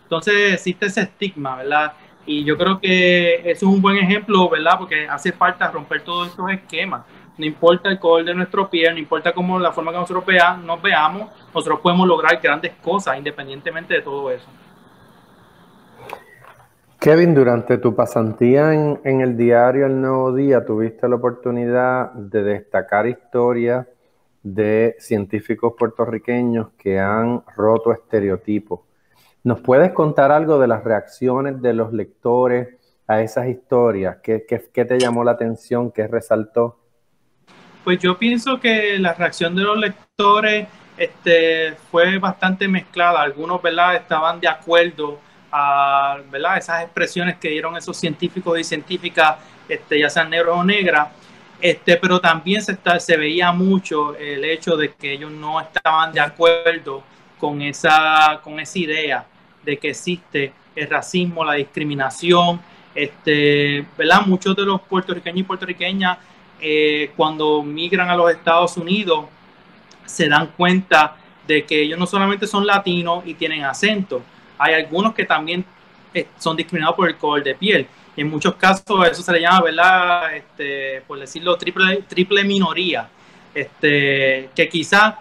Entonces 0.10 0.56
existe 0.56 0.88
ese 0.88 1.02
estigma, 1.02 1.58
¿verdad? 1.58 1.94
Y 2.26 2.44
yo 2.44 2.58
creo 2.58 2.80
que 2.80 3.36
eso 3.36 3.68
es 3.68 3.72
un 3.76 3.80
buen 3.80 3.96
ejemplo, 3.98 4.50
¿verdad? 4.50 4.80
Porque 4.80 5.08
hace 5.08 5.32
falta 5.32 5.70
romper 5.70 6.02
todos 6.02 6.30
estos 6.30 6.50
esquemas. 6.50 7.04
No 7.38 7.46
importa 7.46 7.90
el 7.90 8.00
color 8.00 8.26
de 8.26 8.34
nuestro 8.34 8.68
piel, 8.72 8.94
no 8.94 9.00
importa 9.00 9.34
cómo 9.34 9.60
la 9.60 9.72
forma 9.72 9.92
que 9.92 10.00
nosotros 10.00 10.26
nos 10.66 10.82
veamos, 10.82 11.30
nosotros 11.54 11.80
podemos 11.82 12.08
lograr 12.08 12.40
grandes 12.42 12.72
cosas 12.82 13.20
independientemente 13.20 13.94
de 13.94 14.02
todo 14.02 14.32
eso. 14.32 14.50
Kevin, 17.00 17.36
durante 17.36 17.78
tu 17.78 17.96
pasantía 17.96 18.74
en, 18.74 19.22
el 19.22 19.38
diario 19.38 19.86
El 19.86 20.02
Nuevo 20.02 20.34
Día, 20.34 20.66
tuviste 20.66 21.08
la 21.08 21.18
oportunidad 21.18 22.14
de 22.14 22.42
destacar 22.42 23.06
historias 23.06 23.86
de 24.42 24.96
científicos 24.98 25.74
puertorriqueños 25.78 26.70
que 26.80 27.00
han 27.00 27.44
roto 27.56 27.94
estereotipos. 27.94 28.89
¿Nos 29.44 29.62
puedes 29.62 29.94
contar 29.94 30.32
algo 30.32 30.60
de 30.60 30.68
las 30.68 30.84
reacciones 30.84 31.62
de 31.62 31.74
los 31.74 31.94
lectores 31.94 32.68
a 33.08 33.22
esas 33.22 33.48
historias? 33.48 34.18
¿Qué, 34.22 34.40
te 34.40 35.00
llamó 35.00 35.24
la 35.24 35.32
atención? 35.32 35.92
¿Qué 35.92 36.08
resaltó? 36.08 36.78
Pues 37.86 38.00
yo 38.00 38.18
pienso 38.18 38.60
que 38.60 39.00
la 39.00 39.14
reacción 39.14 39.56
de 39.56 39.64
los 39.64 39.78
lectores 39.78 40.68
este, 40.98 41.74
fue 41.90 42.18
bastante 42.18 42.68
mezclada. 42.68 43.22
Algunos 43.22 43.62
¿verdad? 43.62 43.96
estaban 43.96 44.42
de 44.42 44.50
acuerdo 44.50 45.20
a 45.52 46.18
¿verdad? 46.30 46.58
esas 46.58 46.84
expresiones 46.84 47.38
que 47.38 47.48
dieron 47.48 47.78
esos 47.78 47.96
científicos 47.96 48.60
y 48.60 48.64
científicas, 48.66 49.38
este, 49.70 50.00
ya 50.00 50.10
sean 50.10 50.30
negros 50.30 50.58
o 50.58 50.64
negras. 50.66 51.08
Este, 51.62 51.96
pero 51.96 52.20
también 52.20 52.62
se, 52.62 52.74
está, 52.74 53.00
se 53.00 53.16
veía 53.16 53.54
mucho 53.54 54.16
el 54.18 54.44
hecho 54.44 54.76
de 54.76 54.94
que 54.94 55.14
ellos 55.14 55.32
no 55.32 55.62
estaban 55.62 56.12
de 56.12 56.20
acuerdo 56.20 57.04
con 57.40 57.62
esa, 57.62 58.40
con 58.44 58.60
esa 58.60 58.80
idea 58.80 59.26
de 59.64 59.78
que 59.78 59.90
existe 59.90 60.54
el 60.76 60.88
racismo, 60.88 61.44
la 61.44 61.54
discriminación. 61.54 62.60
Este, 62.94 63.86
¿verdad? 63.98 64.22
Muchos 64.26 64.56
de 64.56 64.64
los 64.64 64.82
puertorriqueños 64.82 65.40
y 65.40 65.44
puertorriqueñas 65.44 66.18
eh, 66.60 67.12
cuando 67.16 67.64
migran 67.64 68.10
a 68.10 68.16
los 68.16 68.32
Estados 68.32 68.76
Unidos 68.78 69.26
se 70.06 70.28
dan 70.28 70.48
cuenta 70.58 71.16
de 71.48 71.64
que 71.64 71.82
ellos 71.82 71.98
no 71.98 72.06
solamente 72.06 72.46
son 72.48 72.68
latinos 72.68 73.24
y 73.26 73.34
tienen 73.36 73.64
acento, 73.64 74.22
hay 74.58 74.74
algunos 74.74 75.14
que 75.14 75.26
también 75.26 75.64
eh, 76.14 76.28
son 76.38 76.58
discriminados 76.58 76.96
por 76.96 77.08
el 77.08 77.16
color 77.16 77.44
de 77.44 77.56
piel. 77.56 77.88
en 78.18 78.30
muchos 78.30 78.56
casos 78.56 79.08
eso 79.10 79.22
se 79.22 79.32
le 79.32 79.42
llama, 79.42 79.62
¿verdad? 79.62 80.36
Este, 80.36 81.02
por 81.08 81.20
decirlo, 81.20 81.56
triple, 81.56 82.04
triple 82.08 82.44
minoría. 82.44 83.10
Este, 83.54 84.50
que 84.56 84.70
quizás 84.70 85.16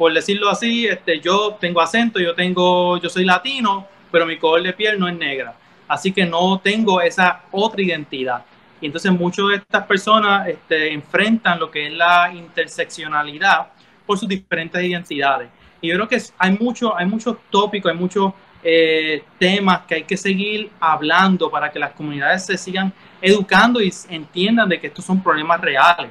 por 0.00 0.14
decirlo 0.14 0.48
así, 0.48 0.86
este, 0.86 1.20
yo 1.20 1.58
tengo 1.60 1.78
acento, 1.78 2.18
yo 2.18 2.34
tengo, 2.34 2.96
yo 2.96 3.10
soy 3.10 3.22
latino, 3.22 3.86
pero 4.10 4.24
mi 4.24 4.38
color 4.38 4.62
de 4.62 4.72
piel 4.72 4.98
no 4.98 5.06
es 5.06 5.14
negra. 5.14 5.54
Así 5.86 6.10
que 6.10 6.24
no 6.24 6.58
tengo 6.58 7.02
esa 7.02 7.42
otra 7.50 7.82
identidad. 7.82 8.42
Y 8.80 8.86
entonces 8.86 9.12
muchas 9.12 9.48
de 9.48 9.56
estas 9.56 9.84
personas 9.84 10.48
este, 10.48 10.90
enfrentan 10.94 11.60
lo 11.60 11.70
que 11.70 11.88
es 11.88 11.92
la 11.92 12.32
interseccionalidad 12.32 13.66
por 14.06 14.18
sus 14.18 14.26
diferentes 14.26 14.82
identidades. 14.82 15.50
Y 15.82 15.88
yo 15.88 15.96
creo 15.96 16.08
que 16.08 16.18
hay, 16.38 16.56
mucho, 16.58 16.96
hay 16.96 17.04
muchos 17.04 17.36
tópicos, 17.50 17.92
hay 17.92 17.98
muchos 17.98 18.32
eh, 18.64 19.22
temas 19.38 19.80
que 19.80 19.96
hay 19.96 20.04
que 20.04 20.16
seguir 20.16 20.70
hablando 20.80 21.50
para 21.50 21.70
que 21.70 21.78
las 21.78 21.90
comunidades 21.90 22.46
se 22.46 22.56
sigan 22.56 22.90
educando 23.20 23.82
y 23.82 23.92
entiendan 24.08 24.66
de 24.66 24.80
que 24.80 24.86
estos 24.86 25.04
son 25.04 25.22
problemas 25.22 25.60
reales. 25.60 26.10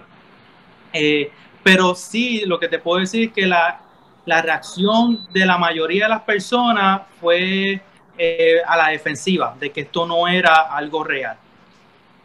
Eh, 0.93 1.31
pero 1.71 1.93
sí, 1.93 2.41
lo 2.47 2.59
que 2.59 2.67
te 2.67 2.79
puedo 2.79 2.99
decir 2.99 3.27
es 3.27 3.31
que 3.31 3.45
la, 3.45 3.79
la 4.25 4.41
reacción 4.41 5.27
de 5.31 5.45
la 5.45 5.59
mayoría 5.59 6.05
de 6.05 6.09
las 6.09 6.21
personas 6.21 7.01
fue 7.21 7.79
eh, 8.17 8.55
a 8.65 8.75
la 8.75 8.87
defensiva, 8.87 9.55
de 9.59 9.71
que 9.71 9.81
esto 9.81 10.07
no 10.07 10.27
era 10.27 10.61
algo 10.75 11.03
real. 11.03 11.37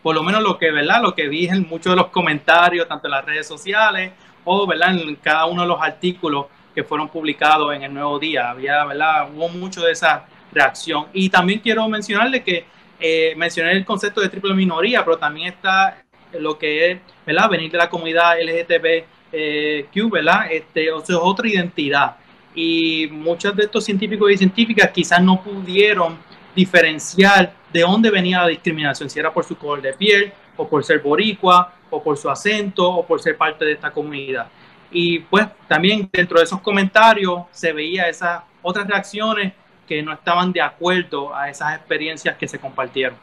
Por 0.02 0.14
lo 0.14 0.22
menos 0.22 0.42
lo 0.42 0.56
que, 0.56 0.70
¿verdad? 0.70 1.02
Lo 1.02 1.14
que 1.14 1.28
vi 1.28 1.46
en 1.46 1.68
muchos 1.68 1.92
de 1.92 1.96
los 1.96 2.06
comentarios, 2.06 2.88
tanto 2.88 3.06
en 3.06 3.10
las 3.10 3.22
redes 3.22 3.46
sociales 3.46 4.12
o, 4.44 4.66
¿verdad? 4.66 4.98
En 4.98 5.16
cada 5.16 5.44
uno 5.44 5.60
de 5.60 5.68
los 5.68 5.82
artículos 5.82 6.46
que 6.74 6.82
fueron 6.82 7.10
publicados 7.10 7.74
en 7.74 7.82
el 7.82 7.92
Nuevo 7.92 8.18
Día. 8.18 8.48
Había, 8.48 8.82
¿verdad? 8.86 9.28
Hubo 9.30 9.50
mucho 9.50 9.82
de 9.82 9.92
esa 9.92 10.24
reacción. 10.52 11.08
Y 11.12 11.28
también 11.28 11.60
quiero 11.60 11.86
mencionarle 11.86 12.42
que 12.42 12.64
eh, 12.98 13.34
mencioné 13.36 13.72
el 13.72 13.84
concepto 13.84 14.22
de 14.22 14.30
triple 14.30 14.54
minoría, 14.54 15.04
pero 15.04 15.18
también 15.18 15.48
está 15.48 16.02
lo 16.32 16.56
que 16.56 16.92
es, 16.92 16.98
¿verdad? 17.26 17.50
Venir 17.50 17.70
de 17.70 17.76
la 17.76 17.90
comunidad 17.90 18.36
LGTB 18.40 19.13
eh, 19.36 19.86
Q, 19.92 20.10
¿verdad? 20.10 20.46
Este, 20.50 20.90
o 20.92 21.04
sea, 21.04 21.18
otra 21.18 21.48
identidad. 21.48 22.16
Y 22.54 23.08
muchos 23.10 23.54
de 23.56 23.64
estos 23.64 23.84
científicos 23.84 24.30
y 24.30 24.36
científicas 24.36 24.90
quizás 24.90 25.20
no 25.20 25.42
pudieron 25.42 26.16
diferenciar 26.54 27.52
de 27.72 27.80
dónde 27.80 28.10
venía 28.10 28.42
la 28.42 28.48
discriminación, 28.48 29.10
si 29.10 29.18
era 29.18 29.32
por 29.32 29.44
su 29.44 29.56
color 29.56 29.82
de 29.82 29.92
piel, 29.92 30.32
o 30.56 30.68
por 30.68 30.84
ser 30.84 31.00
boricua, 31.00 31.74
o 31.90 32.00
por 32.00 32.16
su 32.16 32.30
acento, 32.30 32.88
o 32.88 33.04
por 33.04 33.20
ser 33.20 33.36
parte 33.36 33.64
de 33.64 33.72
esta 33.72 33.90
comunidad. 33.90 34.46
Y 34.92 35.18
pues 35.18 35.48
también 35.66 36.08
dentro 36.12 36.38
de 36.38 36.44
esos 36.44 36.60
comentarios 36.60 37.42
se 37.50 37.72
veía 37.72 38.08
esas 38.08 38.42
otras 38.62 38.86
reacciones 38.86 39.52
que 39.88 40.00
no 40.02 40.12
estaban 40.12 40.52
de 40.52 40.60
acuerdo 40.60 41.34
a 41.34 41.50
esas 41.50 41.76
experiencias 41.76 42.36
que 42.36 42.46
se 42.46 42.58
compartieron. 42.60 43.16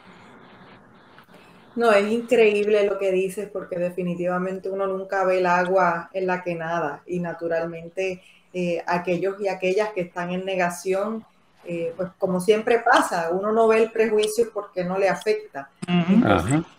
No, 1.74 1.90
es 1.92 2.10
increíble 2.10 2.86
lo 2.86 2.98
que 2.98 3.10
dices 3.10 3.48
porque 3.50 3.78
definitivamente 3.78 4.68
uno 4.68 4.86
nunca 4.86 5.24
ve 5.24 5.38
el 5.38 5.46
agua 5.46 6.10
en 6.12 6.26
la 6.26 6.42
que 6.42 6.54
nada 6.54 7.02
y 7.06 7.18
naturalmente 7.18 8.22
eh, 8.52 8.82
aquellos 8.86 9.40
y 9.40 9.48
aquellas 9.48 9.90
que 9.90 10.02
están 10.02 10.30
en 10.30 10.44
negación, 10.44 11.24
eh, 11.64 11.94
pues 11.96 12.10
como 12.18 12.40
siempre 12.40 12.80
pasa, 12.80 13.30
uno 13.30 13.52
no 13.52 13.68
ve 13.68 13.84
el 13.84 13.90
prejuicio 13.90 14.50
porque 14.52 14.84
no 14.84 14.98
le 14.98 15.08
afecta. 15.08 15.70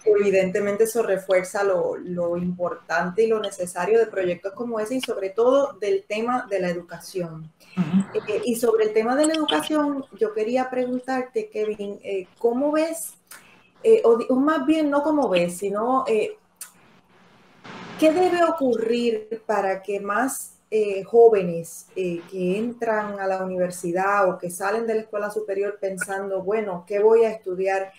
evidentemente 0.05 0.83
eso 0.83 1.01
refuerza 1.01 1.63
lo, 1.63 1.97
lo, 1.97 2.37
importante 2.37 3.23
y 3.23 3.27
lo 3.27 3.39
necesario 3.39 3.97
de 3.97 4.05
proyectos 4.05 4.53
como 4.53 4.79
ese 4.79 4.95
y 4.95 5.01
sobre 5.01 5.31
todo 5.31 5.73
del 5.73 6.03
tema 6.07 6.45
de 6.47 6.59
la 6.59 6.69
educación. 6.69 7.51
Eh, 8.13 8.41
y 8.45 8.55
sobre 8.57 8.85
el 8.85 8.93
tema 8.93 9.15
de 9.15 9.25
la 9.25 9.33
educación, 9.33 10.05
yo 10.19 10.33
quería 10.33 10.69
preguntarte, 10.69 11.49
Kevin, 11.49 11.99
¿cómo 12.37 12.71
ves? 12.71 13.15
Eh, 13.83 14.01
o, 14.05 14.35
más 14.35 14.65
bien 14.65 14.89
no 14.89 15.03
como 15.03 15.27
ves, 15.27 15.57
sino 15.57 16.05
eh, 16.07 16.37
qué 17.99 18.13
debe 18.13 18.43
ocurrir 18.45 19.43
para 19.45 19.81
que 19.81 19.99
más 19.99 20.57
eh, 20.71 21.03
jóvenes 21.03 21.87
que 21.93 22.57
entran 22.57 23.19
a 23.19 23.27
la 23.27 23.43
universidad 23.43 24.29
o 24.29 24.37
que 24.37 24.49
salen 24.49 24.87
de 24.87 24.95
la 24.95 25.01
escuela 25.01 25.29
superior 25.29 25.77
pensando, 25.79 26.41
bueno, 26.41 26.85
¿qué 26.87 26.99
voy 26.99 27.25
a 27.25 27.31
estudiar? 27.31 27.91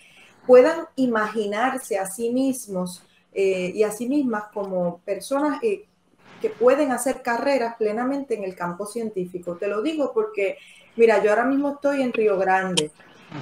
puedan 0.45 0.85
imaginarse 0.95 1.97
a 1.97 2.05
sí 2.05 2.29
mismos 2.31 3.01
y 3.33 3.81
a 3.81 3.89
sí 3.89 4.07
mismas 4.07 4.43
como 4.53 4.99
personas 4.99 5.59
que 5.59 6.49
pueden 6.59 6.91
hacer 6.91 7.23
carreras 7.23 7.77
plenamente 7.77 8.35
en 8.35 8.43
el 8.43 8.55
campo 8.55 8.85
científico. 8.85 9.55
Te 9.55 9.67
lo 9.67 9.81
digo 9.81 10.11
porque, 10.13 10.59
mira, 10.97 11.23
yo 11.23 11.31
ahora 11.31 11.45
mismo 11.45 11.69
estoy 11.69 12.03
en 12.03 12.13
Río 12.13 12.37
Grande. 12.37 12.91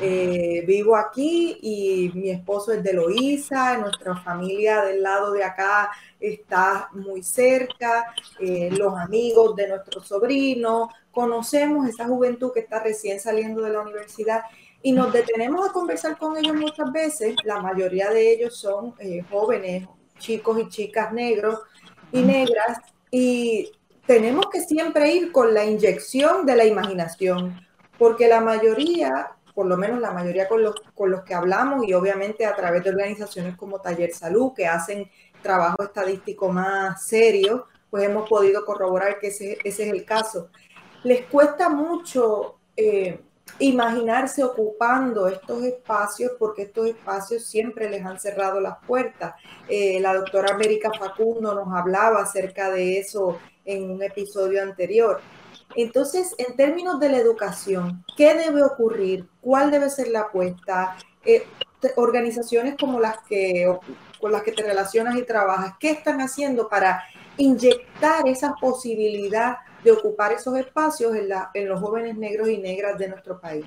Eh, 0.01 0.63
vivo 0.65 0.95
aquí 0.95 1.57
y 1.61 2.11
mi 2.13 2.29
esposo 2.29 2.71
es 2.71 2.83
de 2.83 2.93
Loíza, 2.93 3.77
nuestra 3.77 4.15
familia 4.15 4.81
del 4.83 5.01
lado 5.01 5.31
de 5.31 5.43
acá 5.43 5.91
está 6.19 6.89
muy 6.93 7.21
cerca, 7.23 8.13
eh, 8.39 8.69
los 8.71 8.97
amigos 8.97 9.55
de 9.55 9.67
nuestro 9.67 10.01
sobrino, 10.01 10.89
conocemos 11.11 11.87
esa 11.87 12.05
juventud 12.05 12.51
que 12.53 12.61
está 12.61 12.81
recién 12.81 13.19
saliendo 13.19 13.61
de 13.61 13.71
la 13.71 13.81
universidad 13.81 14.43
y 14.81 14.91
nos 14.91 15.13
detenemos 15.13 15.69
a 15.69 15.73
conversar 15.73 16.17
con 16.17 16.37
ellos 16.37 16.55
muchas 16.55 16.91
veces, 16.91 17.35
la 17.43 17.61
mayoría 17.61 18.09
de 18.09 18.33
ellos 18.33 18.57
son 18.57 18.95
eh, 18.99 19.23
jóvenes, 19.29 19.87
chicos 20.17 20.59
y 20.59 20.69
chicas 20.69 21.13
negros 21.13 21.59
y 22.11 22.21
negras, 22.21 22.79
y 23.11 23.71
tenemos 24.05 24.47
que 24.51 24.61
siempre 24.61 25.13
ir 25.13 25.31
con 25.31 25.53
la 25.53 25.65
inyección 25.65 26.45
de 26.45 26.55
la 26.55 26.65
imaginación, 26.65 27.59
porque 27.97 28.27
la 28.27 28.41
mayoría 28.41 29.31
por 29.53 29.65
lo 29.65 29.77
menos 29.77 29.99
la 29.99 30.11
mayoría 30.11 30.47
con 30.47 30.63
los, 30.63 30.75
con 30.95 31.11
los 31.11 31.23
que 31.23 31.33
hablamos 31.33 31.87
y 31.87 31.93
obviamente 31.93 32.45
a 32.45 32.55
través 32.55 32.83
de 32.83 32.89
organizaciones 32.89 33.55
como 33.55 33.79
Taller 33.79 34.13
Salud, 34.13 34.53
que 34.55 34.67
hacen 34.67 35.09
trabajo 35.41 35.83
estadístico 35.83 36.49
más 36.49 37.05
serio, 37.05 37.67
pues 37.89 38.05
hemos 38.05 38.27
podido 38.27 38.65
corroborar 38.65 39.19
que 39.19 39.27
ese, 39.27 39.57
ese 39.63 39.83
es 39.87 39.93
el 39.93 40.05
caso. 40.05 40.49
Les 41.03 41.25
cuesta 41.25 41.69
mucho 41.69 42.57
eh, 42.75 43.19
imaginarse 43.59 44.43
ocupando 44.43 45.27
estos 45.27 45.63
espacios 45.63 46.31
porque 46.39 46.63
estos 46.63 46.87
espacios 46.87 47.45
siempre 47.45 47.89
les 47.89 48.03
han 48.05 48.19
cerrado 48.19 48.59
las 48.59 48.77
puertas. 48.85 49.35
Eh, 49.67 49.99
la 49.99 50.15
doctora 50.15 50.53
América 50.53 50.91
Facundo 50.97 51.53
nos 51.53 51.73
hablaba 51.73 52.21
acerca 52.21 52.71
de 52.71 52.97
eso 52.97 53.37
en 53.65 53.91
un 53.91 54.01
episodio 54.01 54.61
anterior. 54.61 55.21
Entonces, 55.75 56.35
en 56.37 56.55
términos 56.55 56.99
de 56.99 57.09
la 57.09 57.17
educación, 57.17 58.03
¿qué 58.15 58.33
debe 58.35 58.63
ocurrir? 58.63 59.25
¿Cuál 59.41 59.71
debe 59.71 59.89
ser 59.89 60.07
la 60.09 60.21
apuesta? 60.21 60.95
Eh, 61.25 61.45
organizaciones 61.95 62.75
como 62.79 62.99
las 62.99 63.17
que 63.27 63.67
con 64.23 64.31
las 64.31 64.43
que 64.43 64.53
te 64.53 64.63
relacionas 64.63 65.17
y 65.17 65.23
trabajas, 65.23 65.73
¿qué 65.81 65.91
están 65.91 66.21
haciendo 66.21 66.69
para 66.69 67.03
inyectar 67.35 68.25
esa 68.25 68.55
posibilidad 68.55 69.57
de 69.83 69.91
ocupar 69.91 70.31
esos 70.31 70.57
espacios 70.57 71.13
en, 71.13 71.67
los 71.67 71.81
jóvenes 71.81 72.15
negros 72.15 72.47
y 72.47 72.57
negras 72.57 72.97
de 72.97 73.09
nuestro 73.09 73.41
país? 73.41 73.65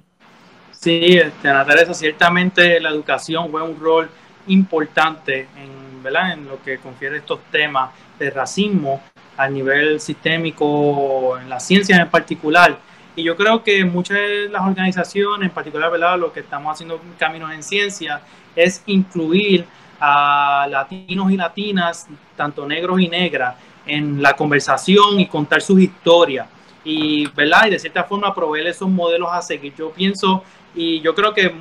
Sí, 0.72 1.18
este, 1.18 1.48
Ana 1.48 1.66
Teresa, 1.66 1.92
ciertamente 1.92 2.80
la 2.80 2.88
educación 2.88 3.50
juega 3.50 3.66
un 3.66 3.78
rol 3.78 4.08
importante 4.46 5.46
en, 5.58 6.02
¿verdad? 6.02 6.32
en 6.32 6.48
lo 6.48 6.62
que 6.62 6.78
confiere 6.78 7.18
estos 7.18 7.40
temas 7.50 7.90
de 8.18 8.30
racismo 8.30 9.02
a 9.36 9.48
nivel 9.48 10.00
sistémico, 10.00 11.38
en 11.38 11.48
la 11.48 11.60
ciencia 11.60 11.96
en 11.96 12.08
particular. 12.08 12.78
Y 13.14 13.22
yo 13.22 13.36
creo 13.36 13.62
que 13.62 13.84
muchas 13.84 14.18
de 14.18 14.48
las 14.50 14.62
organizaciones, 14.62 15.48
en 15.48 15.54
particular 15.54 15.90
¿verdad? 15.90 16.18
lo 16.18 16.32
que 16.32 16.40
estamos 16.40 16.72
haciendo 16.72 17.00
Caminos 17.18 17.52
en 17.52 17.62
Ciencia, 17.62 18.20
es 18.54 18.82
incluir 18.86 19.64
a 19.98 20.66
latinos 20.70 21.30
y 21.32 21.36
latinas, 21.36 22.06
tanto 22.36 22.66
negros 22.66 23.00
y 23.00 23.08
negras, 23.08 23.56
en 23.86 24.20
la 24.20 24.34
conversación 24.34 25.20
y 25.20 25.26
contar 25.26 25.62
sus 25.62 25.80
historias. 25.80 26.46
Y, 26.84 27.26
¿verdad? 27.28 27.66
y 27.66 27.70
de 27.70 27.78
cierta 27.78 28.04
forma 28.04 28.34
proveer 28.34 28.66
esos 28.68 28.88
modelos 28.88 29.28
a 29.32 29.42
seguir. 29.42 29.74
Yo 29.76 29.90
pienso 29.90 30.44
y 30.74 31.00
yo 31.00 31.14
creo 31.14 31.32
que 31.32 31.52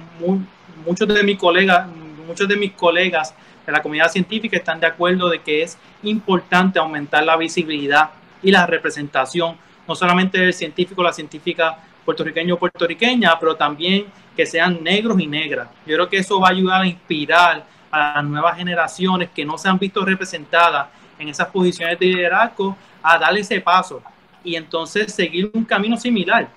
muchos 0.85 1.07
de 1.07 1.23
mis 1.23 1.37
colegas, 1.37 1.87
muchos 2.25 2.47
de 2.47 2.55
mis 2.55 2.73
colegas 2.73 3.33
de 3.65 3.71
la 3.71 3.81
comunidad 3.81 4.09
científica 4.09 4.57
están 4.57 4.79
de 4.79 4.87
acuerdo 4.87 5.29
de 5.29 5.41
que 5.41 5.63
es 5.63 5.77
importante 6.03 6.79
aumentar 6.79 7.23
la 7.23 7.37
visibilidad 7.37 8.11
y 8.41 8.51
la 8.51 8.65
representación, 8.65 9.57
no 9.87 9.95
solamente 9.95 10.39
del 10.39 10.53
científico, 10.53 11.01
la 11.01 11.13
científica 11.13 11.77
puertorriqueño 12.03 12.55
o 12.55 12.59
puertorriqueña, 12.59 13.37
pero 13.39 13.55
también 13.55 14.05
que 14.35 14.45
sean 14.45 14.83
negros 14.83 15.19
y 15.19 15.27
negras. 15.27 15.69
Yo 15.85 15.95
creo 15.95 16.09
que 16.09 16.17
eso 16.17 16.39
va 16.39 16.49
a 16.49 16.51
ayudar 16.51 16.81
a 16.81 16.87
inspirar 16.87 17.65
a 17.89 18.15
las 18.15 18.25
nuevas 18.25 18.57
generaciones 18.57 19.29
que 19.33 19.45
no 19.45 19.57
se 19.57 19.67
han 19.67 19.79
visto 19.79 20.05
representadas 20.05 20.87
en 21.17 21.29
esas 21.29 21.47
posiciones 21.47 21.97
de 21.97 22.07
liderazgo 22.07 22.77
a 23.01 23.17
darle 23.17 23.41
ese 23.41 23.61
paso 23.61 24.01
y 24.43 24.55
entonces 24.55 25.13
seguir 25.13 25.49
un 25.53 25.65
camino 25.65 25.97
similar. 25.97 26.47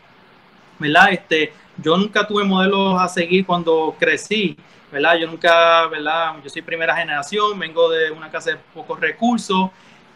¿Verdad? 0.79 1.13
Este, 1.13 1.53
yo 1.83 1.97
nunca 1.97 2.27
tuve 2.27 2.45
modelos 2.45 3.01
a 3.01 3.09
seguir 3.09 3.47
cuando 3.47 3.97
crecí, 3.99 4.57
¿verdad? 4.91 5.17
Yo 5.17 5.27
nunca, 5.27 5.87
¿verdad? 5.89 6.37
Yo 6.43 6.51
soy 6.51 6.63
primera 6.63 6.97
generación, 6.97 7.59
vengo 7.59 7.89
de 7.91 8.11
una 8.11 8.31
casa 8.31 8.51
de 8.51 8.57
pocos 8.75 8.99
recursos 8.99 9.71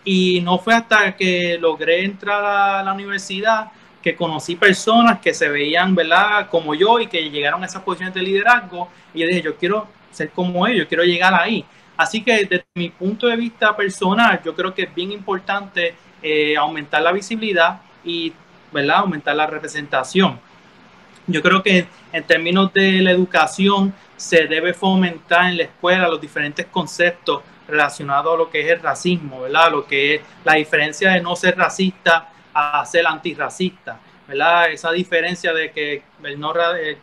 y 0.04 0.40
no 0.40 0.58
fue 0.58 0.74
hasta 0.74 1.14
que 1.16 1.58
logré 1.60 2.04
entrar 2.04 2.44
a 2.44 2.82
la 2.82 2.92
universidad 2.92 3.70
que 4.02 4.16
conocí 4.16 4.56
personas 4.56 5.20
que 5.20 5.32
se 5.32 5.48
veían, 5.48 5.94
¿verdad? 5.94 6.48
Como 6.50 6.74
yo 6.74 6.98
y 6.98 7.06
que 7.06 7.30
llegaron 7.30 7.62
a 7.62 7.66
esas 7.66 7.82
posiciones 7.82 8.14
de 8.14 8.22
liderazgo 8.22 8.88
y 9.14 9.20
yo 9.20 9.26
dije, 9.26 9.42
yo 9.42 9.56
quiero 9.56 9.86
ser 10.10 10.30
como 10.30 10.66
ellos, 10.66 10.86
quiero 10.88 11.04
llegar 11.04 11.32
ahí. 11.34 11.64
Así 11.96 12.22
que 12.22 12.44
desde 12.44 12.64
mi 12.74 12.88
punto 12.90 13.28
de 13.28 13.36
vista 13.36 13.76
personal, 13.76 14.40
yo 14.44 14.54
creo 14.54 14.74
que 14.74 14.82
es 14.82 14.94
bien 14.94 15.12
importante 15.12 15.94
eh, 16.20 16.56
aumentar 16.56 17.00
la 17.02 17.12
visibilidad 17.12 17.80
y 18.04 18.32
¿verdad? 18.72 18.98
aumentar 18.98 19.36
la 19.36 19.46
representación. 19.46 20.40
Yo 21.26 21.40
creo 21.40 21.62
que 21.62 21.86
en 22.12 22.24
términos 22.24 22.72
de 22.72 23.00
la 23.02 23.12
educación 23.12 23.94
se 24.22 24.46
debe 24.46 24.72
fomentar 24.72 25.50
en 25.50 25.56
la 25.56 25.64
escuela 25.64 26.06
los 26.06 26.20
diferentes 26.20 26.66
conceptos 26.66 27.42
relacionados 27.66 28.32
a 28.32 28.36
lo 28.36 28.50
que 28.50 28.60
es 28.60 28.70
el 28.70 28.80
racismo, 28.80 29.40
¿verdad? 29.40 29.72
Lo 29.72 29.84
que 29.84 30.14
es 30.14 30.22
la 30.44 30.54
diferencia 30.54 31.10
de 31.10 31.20
no 31.20 31.34
ser 31.34 31.58
racista 31.58 32.28
a 32.54 32.86
ser 32.86 33.04
antirracista, 33.04 33.98
¿verdad? 34.28 34.70
Esa 34.70 34.92
diferencia 34.92 35.52
de 35.52 35.72
que 35.72 36.04
el, 36.22 36.38
no, 36.38 36.54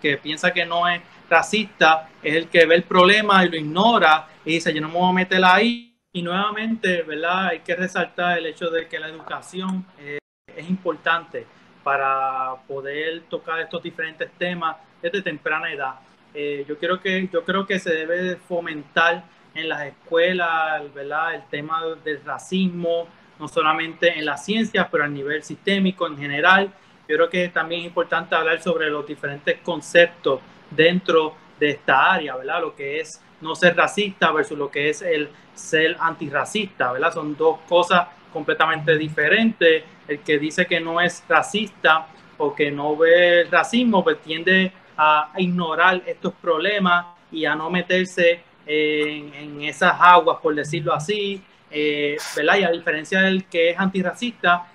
que 0.01 0.15
piensa 0.15 0.53
que 0.53 0.65
no 0.65 0.87
es 0.87 1.01
racista 1.29 2.07
es 2.23 2.35
el 2.35 2.47
que 2.47 2.65
ve 2.65 2.75
el 2.75 2.83
problema 2.83 3.43
y 3.43 3.49
lo 3.49 3.57
ignora 3.57 4.29
y 4.45 4.53
dice, 4.53 4.73
yo 4.73 4.79
no 4.79 4.87
me 4.87 4.93
voy 4.93 5.09
a 5.09 5.13
meter 5.13 5.43
ahí. 5.43 5.97
Y 6.13 6.21
nuevamente, 6.21 7.01
¿verdad? 7.01 7.47
Hay 7.47 7.59
que 7.59 7.75
resaltar 7.75 8.37
el 8.37 8.45
hecho 8.45 8.69
de 8.69 8.87
que 8.87 8.97
la 8.97 9.09
educación 9.09 9.85
eh, 9.99 10.19
es 10.55 10.69
importante 10.69 11.45
para 11.83 12.55
poder 12.65 13.23
tocar 13.29 13.59
estos 13.59 13.83
diferentes 13.83 14.31
temas 14.37 14.77
desde 15.01 15.21
temprana 15.21 15.69
edad. 15.69 15.95
Eh, 16.33 16.65
yo, 16.67 16.77
creo 16.77 16.99
que, 16.99 17.27
yo 17.31 17.43
creo 17.43 17.65
que 17.65 17.79
se 17.79 17.93
debe 17.93 18.35
fomentar 18.35 19.23
en 19.55 19.69
las 19.69 19.85
escuelas, 19.85 20.93
¿verdad? 20.93 21.35
El 21.35 21.43
tema 21.49 21.83
del 22.03 22.23
racismo, 22.23 23.07
no 23.39 23.47
solamente 23.47 24.17
en 24.17 24.25
las 24.25 24.45
ciencias, 24.45 24.87
pero 24.91 25.03
a 25.03 25.07
nivel 25.07 25.43
sistémico 25.43 26.07
en 26.07 26.17
general. 26.17 26.71
Yo 27.07 27.15
creo 27.15 27.29
que 27.29 27.49
también 27.49 27.81
es 27.81 27.87
importante 27.87 28.35
hablar 28.35 28.61
sobre 28.61 28.89
los 28.89 29.07
diferentes 29.07 29.57
conceptos 29.61 30.41
dentro 30.69 31.35
de 31.59 31.71
esta 31.71 32.13
área, 32.13 32.35
¿verdad? 32.35 32.61
Lo 32.61 32.75
que 32.75 32.99
es 32.99 33.21
no 33.41 33.55
ser 33.55 33.75
racista 33.75 34.31
versus 34.31 34.57
lo 34.57 34.69
que 34.69 34.89
es 34.89 35.01
el 35.01 35.29
ser 35.55 35.95
antirracista, 35.99 36.91
¿verdad? 36.91 37.13
Son 37.13 37.35
dos 37.35 37.59
cosas 37.67 38.07
completamente 38.31 38.97
diferentes. 38.97 39.83
El 40.07 40.19
que 40.19 40.37
dice 40.37 40.65
que 40.65 40.79
no 40.79 41.01
es 41.01 41.23
racista 41.27 42.07
o 42.37 42.53
que 42.53 42.71
no 42.71 42.95
ve 42.95 43.41
el 43.41 43.51
racismo, 43.51 44.03
pues 44.03 44.21
tiende 44.21 44.71
a 45.01 45.31
ignorar 45.37 46.03
estos 46.05 46.33
problemas 46.33 47.05
y 47.31 47.45
a 47.45 47.55
no 47.55 47.69
meterse 47.69 48.43
en, 48.65 49.61
esas 49.61 49.95
aguas, 49.97 50.39
por 50.43 50.53
decirlo 50.53 50.93
así, 50.93 51.41
eh, 51.71 52.17
¿verdad? 52.35 52.57
Y 52.57 52.63
a 52.65 52.71
diferencia 52.71 53.21
del 53.21 53.45
que 53.45 53.69
es 53.69 53.79
antirracista, 53.79 54.67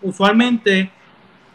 usualmente 0.00 0.88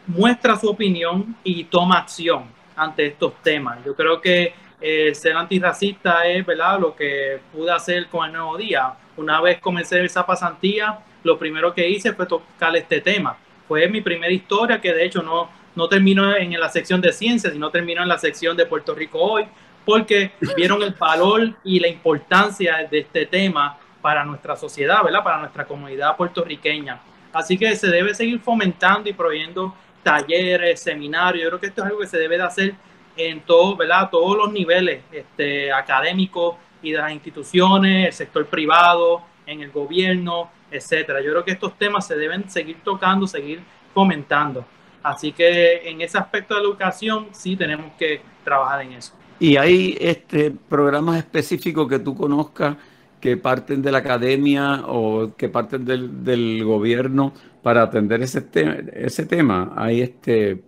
muestra 0.08 0.58
su 0.58 0.70
opinión 0.70 1.38
y 1.42 1.64
toma 1.64 2.00
acción 2.00 2.44
ante 2.76 3.06
estos 3.06 3.42
temas. 3.42 3.80
Yo 3.86 3.96
creo 3.96 4.20
que 4.20 4.54
eh, 4.82 5.16
ser 5.16 5.38
antirracista 5.38 6.28
es 6.28 6.46
¿verdad? 6.46 6.82
lo 6.82 6.96
que 6.96 7.40
pude 7.54 7.72
hacer 7.72 8.08
con 8.08 8.26
el 8.26 8.34
nuevo 8.34 8.58
día. 8.58 8.94
Una 9.16 9.40
vez 9.40 9.60
comencé 9.60 10.04
esa 10.04 10.26
pasantía, 10.26 11.00
lo 11.24 11.40
primero 11.40 11.74
que 11.74 11.90
hice 11.90 12.12
fue 12.12 12.26
tocar 12.26 12.76
este 12.76 13.00
tema. 13.00 13.38
Fue 13.70 13.88
mi 13.88 14.02
primera 14.02 14.34
historia 14.34 14.82
que 14.82 14.94
de 14.94 15.06
hecho 15.06 15.24
no, 15.24 15.50
no 15.78 15.88
terminó 15.88 16.36
en 16.36 16.60
la 16.60 16.70
sección 16.70 17.00
de 17.00 17.14
ciencias, 17.14 17.54
sino 17.54 17.70
terminó 17.70 18.02
en 18.02 18.08
la 18.08 18.18
sección 18.18 18.58
de 18.58 18.66
Puerto 18.66 18.96
Rico 18.96 19.20
hoy, 19.20 19.46
porque 19.86 20.32
vieron 20.58 20.82
el 20.82 20.96
valor 20.96 21.54
y 21.64 21.80
la 21.80 21.88
importancia 21.88 22.88
de 22.90 22.98
este 22.98 23.28
tema 23.28 23.78
para 24.02 24.26
nuestra 24.26 24.56
sociedad, 24.56 25.04
¿verdad? 25.04 25.24
para 25.24 25.38
nuestra 25.38 25.66
comunidad 25.66 26.18
puertorriqueña. 26.18 27.00
Así 27.32 27.60
que 27.60 27.76
se 27.76 27.90
debe 27.90 28.16
seguir 28.16 28.40
fomentando 28.40 29.08
y 29.08 29.14
proveyendo 29.14 29.76
talleres, 30.02 30.82
seminarios. 30.82 31.44
Yo 31.44 31.50
creo 31.50 31.60
que 31.60 31.68
esto 31.68 31.82
es 31.82 31.88
algo 31.88 32.00
que 32.00 32.08
se 32.08 32.18
debe 32.18 32.38
de 32.38 32.44
hacer 32.44 32.74
en 33.16 33.42
todo, 33.42 33.76
¿verdad? 33.76 34.10
todos 34.10 34.36
los 34.36 34.52
niveles 34.52 35.04
este, 35.12 35.72
académicos 35.72 36.56
y 36.82 36.92
de 36.92 36.98
las 36.98 37.12
instituciones, 37.12 38.08
el 38.08 38.14
sector 38.14 38.48
privado, 38.48 39.22
en 39.46 39.62
el 39.62 39.70
gobierno, 39.70 40.50
etcétera. 40.72 41.22
Yo 41.22 41.30
creo 41.30 41.46
que 41.46 41.52
estos 41.52 41.78
temas 41.78 42.08
se 42.08 42.16
deben 42.16 42.50
seguir 42.50 42.78
tocando, 42.84 43.28
seguir 43.28 43.62
fomentando. 43.94 44.66
Así 45.08 45.32
que 45.32 45.90
en 45.90 46.02
ese 46.02 46.18
aspecto 46.18 46.54
de 46.54 46.62
la 46.62 46.68
educación 46.68 47.28
sí 47.32 47.56
tenemos 47.56 47.94
que 47.98 48.22
trabajar 48.44 48.82
en 48.82 48.94
eso. 48.94 49.14
¿Y 49.40 49.56
hay 49.56 49.98
este, 50.02 50.52
programas 50.52 51.18
específicos 51.18 51.88
que 51.88 52.00
tú 52.00 52.14
conozcas 52.14 52.76
que 53.22 53.38
parten 53.38 53.82
de 53.82 53.92
la 53.92 54.00
academia 54.00 54.84
o 54.86 55.34
que 55.36 55.48
parten 55.48 55.86
del, 55.86 56.24
del 56.24 56.64
gobierno 56.66 57.34
para 57.64 57.84
atender 57.84 58.22
ese, 58.22 58.46
ese 58.94 59.26
tema? 59.26 59.74
¿Hay 59.78 60.02
este, 60.02 60.64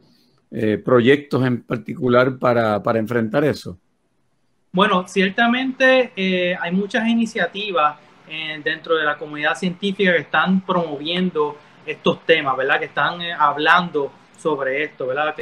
eh, 0.52 0.78
proyectos 0.78 1.46
en 1.46 1.64
particular 1.64 2.38
para, 2.38 2.82
para, 2.82 3.00
enfrentar 3.00 3.44
eso? 3.44 3.78
Bueno, 4.72 5.06
ciertamente 5.08 6.14
eh, 6.16 6.56
hay 6.60 6.72
muchas 6.72 7.08
iniciativas 7.08 7.98
eh, 8.30 8.62
dentro 8.64 8.96
de 8.96 9.04
la 9.04 9.18
comunidad 9.18 9.56
científica 9.56 10.14
que 10.14 10.20
están 10.20 10.62
promoviendo 10.62 11.58
estos 11.86 12.24
temas, 12.26 12.56
¿verdad? 12.56 12.80
Que 12.80 12.86
están 12.86 13.20
hablando 13.38 14.12
sobre 14.40 14.84
esto, 14.84 15.08
¿verdad? 15.08 15.36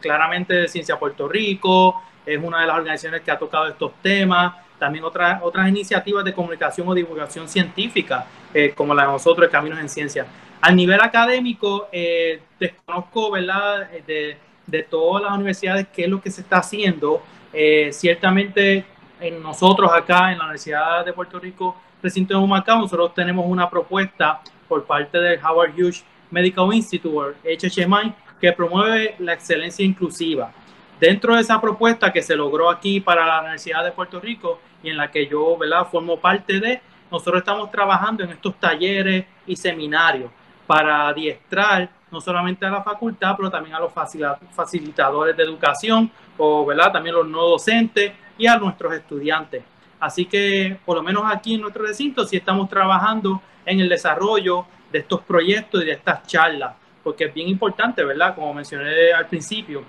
claramente 0.00 0.68
Ciencia 0.68 0.98
Puerto 0.98 1.28
Rico 1.28 2.02
es 2.24 2.38
una 2.42 2.60
de 2.60 2.66
las 2.66 2.76
organizaciones 2.76 3.20
que 3.20 3.30
ha 3.30 3.38
tocado 3.38 3.68
estos 3.68 3.92
temas 4.02 4.54
también 4.80 5.04
otras, 5.04 5.40
otras 5.42 5.68
iniciativas 5.68 6.24
de 6.24 6.32
comunicación 6.32 6.88
o 6.88 6.94
divulgación 6.94 7.48
científica, 7.48 8.26
eh, 8.52 8.72
como 8.74 8.94
la 8.94 9.02
de 9.02 9.12
nosotros, 9.12 9.46
de 9.46 9.52
Caminos 9.52 9.78
en 9.78 9.88
Ciencia. 9.88 10.26
A 10.60 10.72
nivel 10.72 11.00
académico, 11.00 11.88
eh, 11.92 12.40
desconozco, 12.58 13.30
¿verdad?, 13.30 13.88
de, 14.06 14.38
de, 14.66 14.82
todas 14.82 15.22
las 15.22 15.32
universidades 15.32 15.86
qué 15.94 16.04
es 16.04 16.08
lo 16.08 16.20
que 16.20 16.30
se 16.30 16.40
está 16.40 16.58
haciendo. 16.58 17.22
Eh, 17.52 17.90
ciertamente, 17.92 18.84
en 19.20 19.42
nosotros 19.42 19.92
acá, 19.92 20.32
en 20.32 20.38
la 20.38 20.44
Universidad 20.44 21.04
de 21.04 21.12
Puerto 21.12 21.38
Rico, 21.38 21.76
recinto 22.02 22.34
de 22.34 22.40
Humacao, 22.40 22.78
nosotros 22.78 23.14
tenemos 23.14 23.44
una 23.46 23.68
propuesta 23.68 24.40
por 24.66 24.84
parte 24.84 25.18
del 25.18 25.38
Howard 25.44 25.74
Hughes 25.74 26.04
Medical 26.30 26.72
Institute, 26.72 27.36
HHMI, 27.44 28.12
que 28.40 28.52
promueve 28.52 29.16
la 29.18 29.34
excelencia 29.34 29.84
inclusiva. 29.84 30.52
Dentro 30.98 31.34
de 31.34 31.40
esa 31.40 31.60
propuesta 31.60 32.12
que 32.12 32.22
se 32.22 32.36
logró 32.36 32.70
aquí 32.70 33.00
para 33.00 33.26
la 33.26 33.40
Universidad 33.40 33.84
de 33.84 33.92
Puerto 33.92 34.20
Rico 34.20 34.60
y 34.82 34.90
en 34.90 34.96
la 34.96 35.10
que 35.10 35.26
yo 35.26 35.56
¿verdad? 35.56 35.86
formo 35.90 36.18
parte 36.18 36.60
de, 36.60 36.80
nosotros 37.10 37.38
estamos 37.38 37.70
trabajando 37.70 38.22
en 38.22 38.30
estos 38.30 38.54
talleres 38.56 39.24
y 39.46 39.56
seminarios 39.56 40.30
para 40.66 41.08
adiestrar 41.08 41.90
no 42.10 42.20
solamente 42.20 42.66
a 42.66 42.70
la 42.70 42.82
facultad, 42.82 43.34
pero 43.36 43.50
también 43.50 43.74
a 43.74 43.80
los 43.80 43.92
facilitadores 43.92 45.36
de 45.36 45.42
educación 45.42 46.10
o 46.36 46.66
¿verdad? 46.66 46.92
también 46.92 47.14
los 47.14 47.26
no 47.26 47.42
docentes 47.48 48.12
y 48.36 48.46
a 48.46 48.56
nuestros 48.56 48.92
estudiantes. 48.94 49.62
Así 49.98 50.26
que 50.26 50.78
por 50.84 50.96
lo 50.96 51.02
menos 51.02 51.24
aquí 51.26 51.54
en 51.54 51.60
nuestro 51.60 51.84
recinto 51.84 52.24
sí 52.24 52.36
estamos 52.36 52.68
trabajando 52.68 53.42
en 53.66 53.80
el 53.80 53.88
desarrollo 53.88 54.66
de 54.90 54.98
estos 54.98 55.20
proyectos 55.22 55.82
y 55.82 55.86
de 55.86 55.92
estas 55.92 56.26
charlas, 56.26 56.74
porque 57.02 57.24
es 57.24 57.34
bien 57.34 57.48
importante, 57.48 58.04
¿verdad? 58.04 58.34
Como 58.34 58.52
mencioné 58.52 59.12
al 59.12 59.26
principio. 59.26 59.84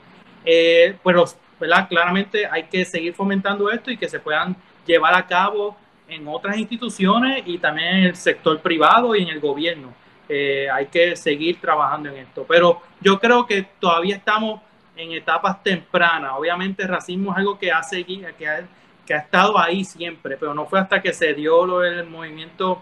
Eh, 0.46 0.96
pero, 1.04 1.26
¿verdad? 1.60 1.88
Claramente 1.88 2.46
hay 2.46 2.64
que 2.64 2.86
seguir 2.86 3.14
fomentando 3.14 3.70
esto 3.72 3.92
y 3.92 3.98
que 3.98 4.10
se 4.10 4.20
puedan 4.20 4.56
llevar 4.86 5.14
a 5.14 5.26
cabo 5.26 5.78
en 6.08 6.28
otras 6.28 6.58
instituciones 6.58 7.44
y 7.46 7.58
también 7.58 7.98
en 7.98 8.04
el 8.06 8.16
sector 8.16 8.60
privado 8.60 9.16
y 9.16 9.24
en 9.24 9.30
el 9.30 9.40
gobierno. 9.40 9.94
Eh, 10.28 10.70
hay 10.72 10.88
que 10.88 11.16
seguir 11.16 11.60
trabajando 11.60 12.10
en 12.10 12.18
esto. 12.18 12.46
Pero 12.48 12.82
yo 13.02 13.20
creo 13.20 13.46
que 13.46 13.64
todavía 13.80 14.16
estamos 14.16 14.62
en 14.96 15.12
etapas 15.12 15.62
tempranas. 15.64 16.34
Obviamente 16.36 16.84
el 16.84 16.90
racismo 16.90 17.32
es 17.32 17.38
algo 17.38 17.58
que 17.58 17.72
ha, 17.72 17.84
seguido, 17.84 18.30
que 18.38 18.48
ha, 18.48 18.62
que 19.06 19.14
ha 19.14 19.18
estado 19.18 19.58
ahí 19.58 19.84
siempre, 19.84 20.38
pero 20.38 20.54
no 20.54 20.66
fue 20.66 20.80
hasta 20.80 21.02
que 21.02 21.14
se 21.14 21.34
dio 21.34 21.66
lo, 21.66 21.84
el 21.84 22.06
movimiento 22.08 22.82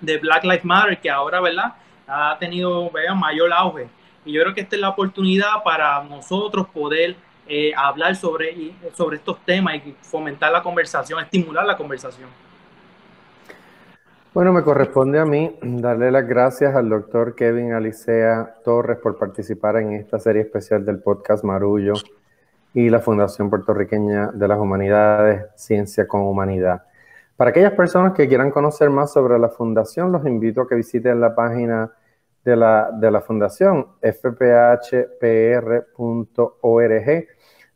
de 0.00 0.18
Black 0.18 0.44
Lives 0.44 0.64
Matter 0.64 0.98
que 1.00 1.10
ahora, 1.10 1.40
¿verdad? 1.40 1.74
Ha 2.06 2.36
tenido 2.38 2.90
mayor 3.16 3.52
auge. 3.52 3.88
Y 4.24 4.32
yo 4.32 4.42
creo 4.42 4.54
que 4.54 4.60
esta 4.62 4.76
es 4.76 4.82
la 4.82 4.90
oportunidad 4.90 5.62
para 5.64 6.02
nosotros 6.04 6.68
poder 6.68 7.16
eh, 7.46 7.72
hablar 7.76 8.14
sobre, 8.14 8.72
sobre 8.94 9.16
estos 9.16 9.38
temas 9.44 9.76
y 9.76 9.94
fomentar 10.02 10.52
la 10.52 10.62
conversación, 10.62 11.20
estimular 11.20 11.64
la 11.64 11.76
conversación. 11.76 12.28
Bueno, 14.34 14.52
me 14.52 14.62
corresponde 14.62 15.18
a 15.18 15.24
mí 15.24 15.56
darle 15.62 16.10
las 16.10 16.28
gracias 16.28 16.76
al 16.76 16.90
doctor 16.90 17.34
Kevin 17.34 17.72
Alicea 17.72 18.56
Torres 18.62 18.98
por 18.98 19.18
participar 19.18 19.78
en 19.78 19.94
esta 19.94 20.18
serie 20.18 20.42
especial 20.42 20.84
del 20.84 20.98
podcast 21.00 21.42
Marullo 21.42 21.94
y 22.74 22.90
la 22.90 23.00
Fundación 23.00 23.48
Puertorriqueña 23.48 24.28
de 24.28 24.46
las 24.46 24.58
Humanidades, 24.58 25.46
Ciencia 25.56 26.06
con 26.06 26.20
Humanidad. 26.20 26.82
Para 27.38 27.50
aquellas 27.50 27.74
personas 27.74 28.14
que 28.14 28.26
quieran 28.26 28.50
conocer 28.50 28.90
más 28.90 29.12
sobre 29.12 29.38
la 29.38 29.48
fundación, 29.48 30.10
los 30.10 30.26
invito 30.26 30.62
a 30.62 30.66
que 30.66 30.74
visiten 30.74 31.20
la 31.20 31.36
página 31.36 31.92
de 32.44 32.56
la, 32.56 32.90
de 32.92 33.12
la 33.12 33.20
fundación, 33.20 33.86
fphpr.org. 34.02 35.08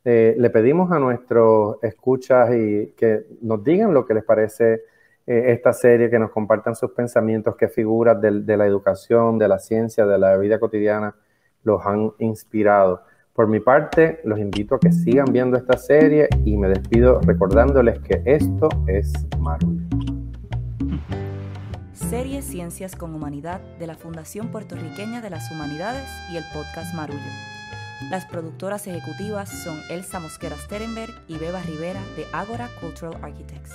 Eh, 0.04 0.34
le 0.36 0.50
pedimos 0.50 0.90
a 0.90 0.98
nuestros 0.98 1.76
escuchas 1.80 2.50
y 2.52 2.92
que 2.96 3.24
nos 3.42 3.62
digan 3.62 3.94
lo 3.94 4.04
que 4.04 4.14
les 4.14 4.24
parece 4.24 4.82
eh, 5.28 5.52
esta 5.52 5.72
serie, 5.72 6.10
que 6.10 6.18
nos 6.18 6.32
compartan 6.32 6.74
sus 6.74 6.90
pensamientos, 6.90 7.54
qué 7.54 7.68
figuras 7.68 8.20
de, 8.20 8.56
la 8.56 8.66
educación, 8.66 9.38
de 9.38 9.46
la 9.46 9.60
ciencia, 9.60 10.04
de 10.06 10.18
la 10.18 10.36
vida 10.38 10.58
cotidiana 10.58 11.14
los 11.62 11.86
han 11.86 12.10
inspirado. 12.18 13.04
Por 13.34 13.48
mi 13.48 13.60
parte, 13.60 14.20
los 14.24 14.38
invito 14.38 14.74
a 14.74 14.78
que 14.78 14.92
sigan 14.92 15.32
viendo 15.32 15.56
esta 15.56 15.78
serie 15.78 16.28
y 16.44 16.58
me 16.58 16.68
despido 16.68 17.18
recordándoles 17.20 17.98
que 18.00 18.22
esto 18.26 18.68
es 18.86 19.10
Marullo. 19.38 19.80
Serie 21.94 22.42
Ciencias 22.42 22.94
con 22.94 23.14
Humanidad 23.14 23.62
de 23.78 23.86
la 23.86 23.94
Fundación 23.94 24.48
Puertorriqueña 24.48 25.22
de 25.22 25.30
las 25.30 25.50
Humanidades 25.50 26.06
y 26.30 26.36
el 26.36 26.44
podcast 26.52 26.94
Marullo. 26.94 27.20
Las 28.10 28.26
productoras 28.26 28.86
ejecutivas 28.86 29.48
son 29.48 29.78
Elsa 29.88 30.20
Mosquera 30.20 30.56
Sterenberg 30.56 31.14
y 31.26 31.38
Beba 31.38 31.62
Rivera 31.62 32.00
de 32.16 32.26
Agora 32.34 32.68
Cultural 32.82 33.18
Architects. 33.22 33.72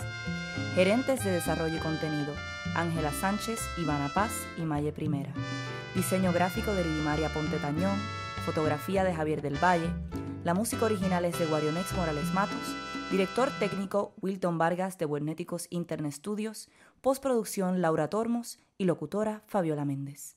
Gerentes 0.76 1.26
de 1.26 1.32
Desarrollo 1.32 1.78
y 1.78 1.80
Contenido, 1.80 2.34
Ángela 2.76 3.10
Sánchez, 3.10 3.60
Ivana 3.82 4.10
Paz 4.14 4.34
y 4.60 4.62
Maye 4.62 4.92
Primera. 4.92 5.32
Diseño 5.96 6.32
gráfico 6.32 6.76
de 6.76 6.84
Lidimaria 6.84 7.30
Ponte 7.30 7.58
Tañón, 7.58 7.98
fotografía 8.48 9.04
de 9.04 9.14
Javier 9.14 9.42
del 9.42 9.62
Valle. 9.62 9.90
La 10.46 10.54
música 10.54 10.86
original 10.86 11.26
es 11.26 11.38
de 11.38 11.48
Guarionex 11.48 11.94
Morales 11.98 12.34
Matos. 12.34 12.58
Director 13.12 13.50
técnico 13.60 14.14
Wilton 14.22 14.58
Vargas 14.58 14.98
de 14.98 15.04
Buenéticos 15.04 15.68
Internet 15.70 16.14
Studios. 16.14 16.70
Postproducción 17.02 17.82
Laura 17.82 18.10
Tormos 18.10 18.60
y 18.78 18.86
locutora 18.86 19.44
Fabiola 19.48 19.84
Méndez. 19.84 20.37